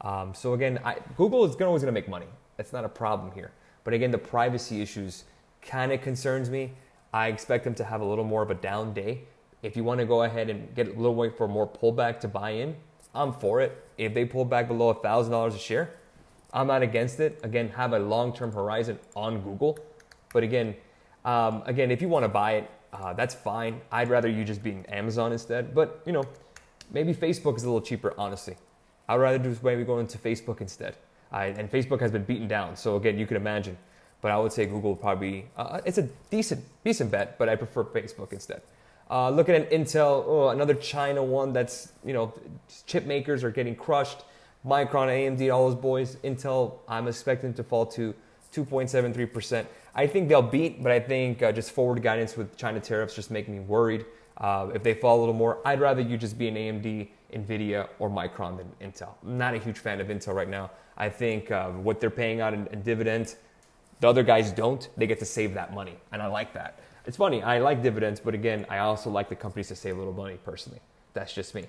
Um, 0.00 0.32
so 0.32 0.54
again, 0.54 0.80
I, 0.82 0.96
Google 1.18 1.44
is 1.44 1.54
always 1.60 1.82
going 1.82 1.92
to 1.94 2.00
make 2.00 2.08
money. 2.08 2.26
That's 2.56 2.72
not 2.72 2.86
a 2.86 2.88
problem 2.88 3.30
here. 3.32 3.52
But 3.84 3.92
again, 3.92 4.10
the 4.10 4.16
privacy 4.16 4.80
issues 4.80 5.24
kind 5.60 5.92
of 5.92 6.00
concerns 6.00 6.48
me. 6.48 6.72
I 7.12 7.28
expect 7.28 7.64
them 7.64 7.74
to 7.74 7.84
have 7.84 8.00
a 8.00 8.04
little 8.06 8.24
more 8.24 8.42
of 8.42 8.50
a 8.50 8.54
down 8.54 8.94
day. 8.94 9.24
If 9.62 9.76
you 9.76 9.84
want 9.84 10.00
to 10.00 10.06
go 10.06 10.22
ahead 10.22 10.48
and 10.48 10.74
get 10.74 10.88
a 10.88 10.92
little 10.92 11.14
way 11.14 11.28
for 11.28 11.46
more 11.46 11.68
pullback 11.68 12.20
to 12.20 12.28
buy 12.28 12.50
in, 12.52 12.74
I'm 13.14 13.34
for 13.34 13.60
it. 13.60 13.86
If 13.98 14.14
they 14.14 14.24
pull 14.24 14.46
back 14.46 14.66
below 14.66 14.94
$1,000 14.94 15.54
a 15.54 15.58
share, 15.58 15.90
I'm 16.54 16.68
not 16.68 16.80
against 16.80 17.20
it. 17.20 17.38
Again, 17.42 17.68
have 17.70 17.92
a 17.92 17.98
long-term 17.98 18.52
horizon 18.52 18.98
on 19.14 19.42
Google. 19.42 19.78
But 20.32 20.42
again, 20.42 20.74
um, 21.26 21.62
again, 21.66 21.90
if 21.90 22.00
you 22.00 22.08
want 22.08 22.24
to 22.24 22.30
buy 22.30 22.52
it, 22.52 22.70
uh, 22.94 23.12
that's 23.12 23.34
fine. 23.34 23.80
I'd 23.90 24.08
rather 24.08 24.28
you 24.28 24.44
just 24.44 24.62
be 24.62 24.70
in 24.70 24.86
Amazon 24.86 25.32
instead. 25.32 25.74
But 25.74 26.00
you 26.06 26.12
know, 26.12 26.24
maybe 26.92 27.12
Facebook 27.12 27.56
is 27.56 27.64
a 27.64 27.66
little 27.66 27.80
cheaper. 27.80 28.14
Honestly, 28.16 28.56
I'd 29.08 29.16
rather 29.16 29.38
just 29.38 29.62
maybe 29.64 29.84
go 29.84 29.98
into 29.98 30.16
Facebook 30.16 30.60
instead. 30.60 30.96
I, 31.32 31.46
and 31.46 31.70
Facebook 31.70 32.00
has 32.00 32.12
been 32.12 32.22
beaten 32.22 32.46
down. 32.46 32.76
So 32.76 32.96
again, 32.96 33.18
you 33.18 33.26
can 33.26 33.36
imagine. 33.36 33.76
But 34.20 34.30
I 34.30 34.38
would 34.38 34.52
say 34.52 34.64
Google 34.64 34.96
probably 34.96 35.46
uh, 35.56 35.80
it's 35.84 35.98
a 35.98 36.08
decent 36.30 36.64
decent 36.84 37.10
bet, 37.10 37.36
but 37.36 37.48
I 37.48 37.56
prefer 37.56 37.84
Facebook 37.84 38.32
instead. 38.32 38.62
Uh, 39.10 39.28
looking 39.28 39.54
at 39.54 39.70
Intel, 39.70 40.24
oh, 40.26 40.48
another 40.48 40.74
China 40.74 41.22
one 41.22 41.52
that's 41.52 41.92
you 42.04 42.14
know 42.14 42.32
chip 42.86 43.06
makers 43.06 43.42
are 43.44 43.50
getting 43.50 43.74
crushed. 43.74 44.24
Micron, 44.64 45.08
AMD, 45.08 45.52
all 45.52 45.68
those 45.68 45.78
boys. 45.78 46.16
Intel, 46.24 46.78
I'm 46.88 47.06
expecting 47.06 47.52
to 47.54 47.62
fall 47.62 47.84
to 47.86 48.14
2.73 48.54 49.30
percent. 49.30 49.68
I 49.94 50.06
think 50.06 50.28
they'll 50.28 50.42
beat, 50.42 50.82
but 50.82 50.90
I 50.90 50.98
think 50.98 51.42
uh, 51.42 51.52
just 51.52 51.70
forward 51.70 52.02
guidance 52.02 52.36
with 52.36 52.56
China 52.56 52.80
tariffs 52.80 53.14
just 53.14 53.30
make 53.30 53.48
me 53.48 53.60
worried. 53.60 54.04
Uh, 54.38 54.68
if 54.74 54.82
they 54.82 54.94
fall 54.94 55.18
a 55.18 55.20
little 55.20 55.34
more, 55.34 55.60
I'd 55.64 55.80
rather 55.80 56.00
you 56.00 56.16
just 56.16 56.36
be 56.36 56.48
an 56.48 56.56
AMD, 56.56 57.08
Nvidia, 57.32 57.88
or 58.00 58.10
Micron 58.10 58.56
than 58.56 58.72
Intel. 58.80 59.10
I'm 59.22 59.38
not 59.38 59.54
a 59.54 59.58
huge 59.58 59.78
fan 59.78 60.00
of 60.00 60.08
Intel 60.08 60.34
right 60.34 60.48
now. 60.48 60.70
I 60.96 61.08
think 61.08 61.50
uh, 61.50 61.70
what 61.70 62.00
they're 62.00 62.10
paying 62.10 62.40
out 62.40 62.52
in, 62.54 62.66
in 62.68 62.82
dividends, 62.82 63.36
the 64.00 64.08
other 64.08 64.24
guys 64.24 64.50
don't. 64.50 64.88
They 64.96 65.06
get 65.06 65.20
to 65.20 65.24
save 65.24 65.54
that 65.54 65.72
money, 65.72 65.96
and 66.10 66.20
I 66.20 66.26
like 66.26 66.52
that. 66.54 66.80
It's 67.06 67.16
funny. 67.16 67.42
I 67.42 67.58
like 67.58 67.82
dividends, 67.82 68.18
but 68.18 68.34
again, 68.34 68.66
I 68.68 68.78
also 68.78 69.10
like 69.10 69.28
the 69.28 69.36
companies 69.36 69.68
to 69.68 69.76
save 69.76 69.94
a 69.94 69.98
little 69.98 70.12
money 70.12 70.38
personally. 70.44 70.80
That's 71.12 71.32
just 71.32 71.54
me. 71.54 71.66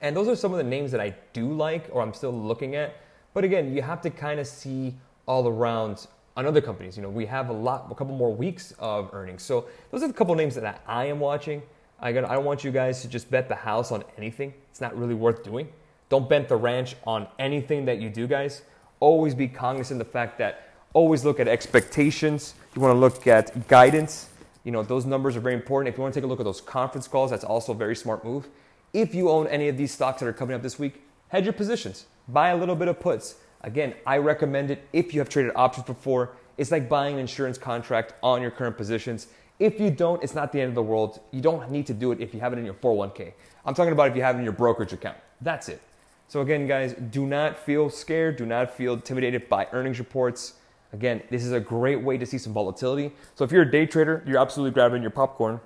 And 0.00 0.16
those 0.16 0.28
are 0.28 0.36
some 0.36 0.52
of 0.52 0.58
the 0.58 0.64
names 0.64 0.90
that 0.92 1.00
I 1.00 1.14
do 1.34 1.52
like, 1.52 1.88
or 1.92 2.00
I'm 2.00 2.14
still 2.14 2.32
looking 2.32 2.74
at. 2.74 2.96
But 3.34 3.44
again, 3.44 3.74
you 3.74 3.82
have 3.82 4.00
to 4.02 4.10
kind 4.10 4.40
of 4.40 4.46
see 4.46 4.94
all 5.26 5.46
around 5.46 6.06
on 6.40 6.46
other 6.46 6.62
companies. 6.62 6.96
You 6.96 7.02
know, 7.02 7.10
we 7.10 7.26
have 7.26 7.50
a 7.50 7.52
lot, 7.52 7.86
a 7.90 7.94
couple 7.94 8.16
more 8.16 8.34
weeks 8.34 8.72
of 8.78 9.10
earnings. 9.12 9.42
So 9.42 9.66
those 9.90 10.02
are 10.02 10.08
the 10.08 10.14
couple 10.14 10.34
names 10.34 10.54
that 10.54 10.82
I 10.86 11.04
am 11.04 11.20
watching. 11.20 11.62
I, 12.00 12.12
got, 12.12 12.24
I 12.24 12.32
don't 12.32 12.46
want 12.46 12.64
you 12.64 12.70
guys 12.70 13.02
to 13.02 13.08
just 13.08 13.30
bet 13.30 13.46
the 13.46 13.54
house 13.54 13.92
on 13.92 14.02
anything. 14.16 14.54
It's 14.70 14.80
not 14.80 14.96
really 14.96 15.12
worth 15.12 15.44
doing. 15.44 15.68
Don't 16.08 16.30
bet 16.30 16.48
the 16.48 16.56
ranch 16.56 16.96
on 17.06 17.28
anything 17.38 17.84
that 17.84 18.00
you 18.00 18.08
do, 18.08 18.26
guys. 18.26 18.62
Always 19.00 19.34
be 19.34 19.48
cognizant 19.48 20.00
of 20.00 20.06
the 20.06 20.12
fact 20.12 20.38
that 20.38 20.70
always 20.94 21.26
look 21.26 21.40
at 21.40 21.46
expectations. 21.46 22.54
You 22.74 22.80
want 22.80 22.94
to 22.94 22.98
look 22.98 23.26
at 23.26 23.68
guidance. 23.68 24.30
You 24.64 24.72
know, 24.72 24.82
those 24.82 25.04
numbers 25.04 25.36
are 25.36 25.40
very 25.40 25.54
important. 25.54 25.92
If 25.92 25.98
you 25.98 26.02
want 26.02 26.14
to 26.14 26.20
take 26.20 26.24
a 26.24 26.26
look 26.26 26.40
at 26.40 26.44
those 26.44 26.62
conference 26.62 27.06
calls, 27.06 27.30
that's 27.30 27.44
also 27.44 27.72
a 27.72 27.76
very 27.76 27.94
smart 27.94 28.24
move. 28.24 28.48
If 28.94 29.14
you 29.14 29.28
own 29.28 29.46
any 29.48 29.68
of 29.68 29.76
these 29.76 29.92
stocks 29.92 30.20
that 30.20 30.26
are 30.26 30.32
coming 30.32 30.56
up 30.56 30.62
this 30.62 30.78
week, 30.78 31.02
hedge 31.28 31.44
your 31.44 31.52
positions. 31.52 32.06
Buy 32.28 32.48
a 32.48 32.56
little 32.56 32.76
bit 32.76 32.88
of 32.88 32.98
puts. 32.98 33.36
Again, 33.62 33.94
I 34.06 34.18
recommend 34.18 34.70
it 34.70 34.86
if 34.92 35.12
you 35.12 35.20
have 35.20 35.28
traded 35.28 35.52
options 35.54 35.86
before. 35.86 36.36
It's 36.56 36.70
like 36.70 36.88
buying 36.88 37.14
an 37.14 37.20
insurance 37.20 37.58
contract 37.58 38.14
on 38.22 38.42
your 38.42 38.50
current 38.50 38.76
positions. 38.76 39.28
If 39.58 39.78
you 39.78 39.90
don't, 39.90 40.22
it's 40.22 40.34
not 40.34 40.52
the 40.52 40.60
end 40.60 40.70
of 40.70 40.74
the 40.74 40.82
world. 40.82 41.20
You 41.30 41.42
don't 41.42 41.70
need 41.70 41.86
to 41.88 41.94
do 41.94 42.12
it 42.12 42.20
if 42.20 42.32
you 42.32 42.40
have 42.40 42.52
it 42.54 42.58
in 42.58 42.64
your 42.64 42.74
401k. 42.74 43.34
I'm 43.64 43.74
talking 43.74 43.92
about 43.92 44.08
if 44.08 44.16
you 44.16 44.22
have 44.22 44.36
it 44.36 44.38
in 44.38 44.44
your 44.44 44.54
brokerage 44.54 44.92
account. 44.92 45.18
That's 45.42 45.68
it. 45.68 45.82
So, 46.28 46.40
again, 46.40 46.66
guys, 46.66 46.94
do 46.94 47.26
not 47.26 47.58
feel 47.58 47.90
scared. 47.90 48.36
Do 48.36 48.46
not 48.46 48.70
feel 48.70 48.94
intimidated 48.94 49.48
by 49.48 49.66
earnings 49.72 49.98
reports. 49.98 50.54
Again, 50.92 51.22
this 51.28 51.44
is 51.44 51.52
a 51.52 51.60
great 51.60 52.02
way 52.02 52.16
to 52.16 52.24
see 52.24 52.38
some 52.38 52.52
volatility. 52.52 53.12
So, 53.34 53.44
if 53.44 53.52
you're 53.52 53.62
a 53.62 53.70
day 53.70 53.84
trader, 53.84 54.22
you're 54.26 54.40
absolutely 54.40 54.72
grabbing 54.72 55.02
your 55.02 55.10
popcorn 55.10 55.60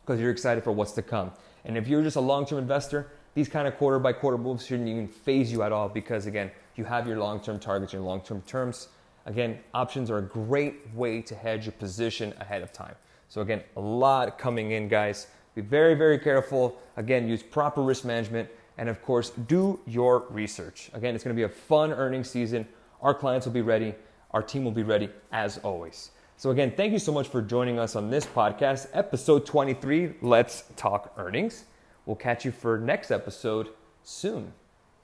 because 0.00 0.20
you're 0.20 0.30
excited 0.30 0.64
for 0.64 0.72
what's 0.72 0.92
to 0.92 1.02
come. 1.02 1.32
And 1.64 1.76
if 1.76 1.86
you're 1.88 2.02
just 2.02 2.16
a 2.16 2.20
long 2.20 2.46
term 2.46 2.58
investor, 2.58 3.10
these 3.38 3.48
kind 3.48 3.68
of 3.68 3.76
quarter 3.76 4.00
by 4.00 4.12
quarter 4.12 4.36
moves 4.36 4.66
shouldn't 4.66 4.88
even 4.88 5.06
faze 5.06 5.52
you 5.52 5.62
at 5.62 5.70
all 5.70 5.88
because, 5.88 6.26
again, 6.26 6.50
you 6.74 6.84
have 6.84 7.06
your 7.06 7.18
long 7.18 7.38
term 7.38 7.56
targets, 7.56 7.92
your 7.92 8.02
long 8.02 8.20
term 8.20 8.42
terms. 8.42 8.88
Again, 9.26 9.60
options 9.74 10.10
are 10.10 10.18
a 10.18 10.22
great 10.22 10.92
way 10.92 11.22
to 11.22 11.36
hedge 11.36 11.64
your 11.64 11.72
position 11.74 12.34
ahead 12.40 12.62
of 12.62 12.72
time. 12.72 12.96
So, 13.28 13.40
again, 13.40 13.62
a 13.76 13.80
lot 13.80 14.38
coming 14.38 14.72
in, 14.72 14.88
guys. 14.88 15.28
Be 15.54 15.60
very, 15.60 15.94
very 15.94 16.18
careful. 16.18 16.80
Again, 16.96 17.28
use 17.28 17.40
proper 17.40 17.80
risk 17.80 18.04
management. 18.04 18.48
And 18.76 18.88
of 18.88 19.02
course, 19.02 19.30
do 19.30 19.78
your 19.86 20.24
research. 20.30 20.90
Again, 20.92 21.14
it's 21.14 21.22
going 21.22 21.36
to 21.36 21.38
be 21.38 21.44
a 21.44 21.48
fun 21.48 21.92
earnings 21.92 22.28
season. 22.28 22.66
Our 23.02 23.14
clients 23.14 23.46
will 23.46 23.52
be 23.52 23.62
ready. 23.62 23.94
Our 24.32 24.42
team 24.42 24.64
will 24.64 24.72
be 24.72 24.82
ready 24.82 25.10
as 25.30 25.58
always. 25.58 26.10
So, 26.36 26.50
again, 26.50 26.72
thank 26.76 26.92
you 26.92 26.98
so 26.98 27.12
much 27.12 27.28
for 27.28 27.40
joining 27.40 27.78
us 27.78 27.94
on 27.94 28.10
this 28.10 28.26
podcast, 28.26 28.88
episode 28.94 29.46
23. 29.46 30.14
Let's 30.22 30.64
talk 30.74 31.12
earnings. 31.16 31.66
We'll 32.08 32.16
catch 32.16 32.46
you 32.46 32.52
for 32.52 32.78
next 32.78 33.10
episode 33.10 33.68
soon. 34.02 34.54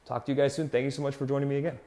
Talk 0.07 0.25
to 0.25 0.33
you 0.33 0.37
guys 0.37 0.55
soon. 0.55 0.71
Thank 0.71 0.85
you 0.85 0.91
so 0.91 1.03
much 1.03 1.15
for 1.15 1.27
joining 1.27 1.51
me 1.51 1.57
again. 1.57 1.79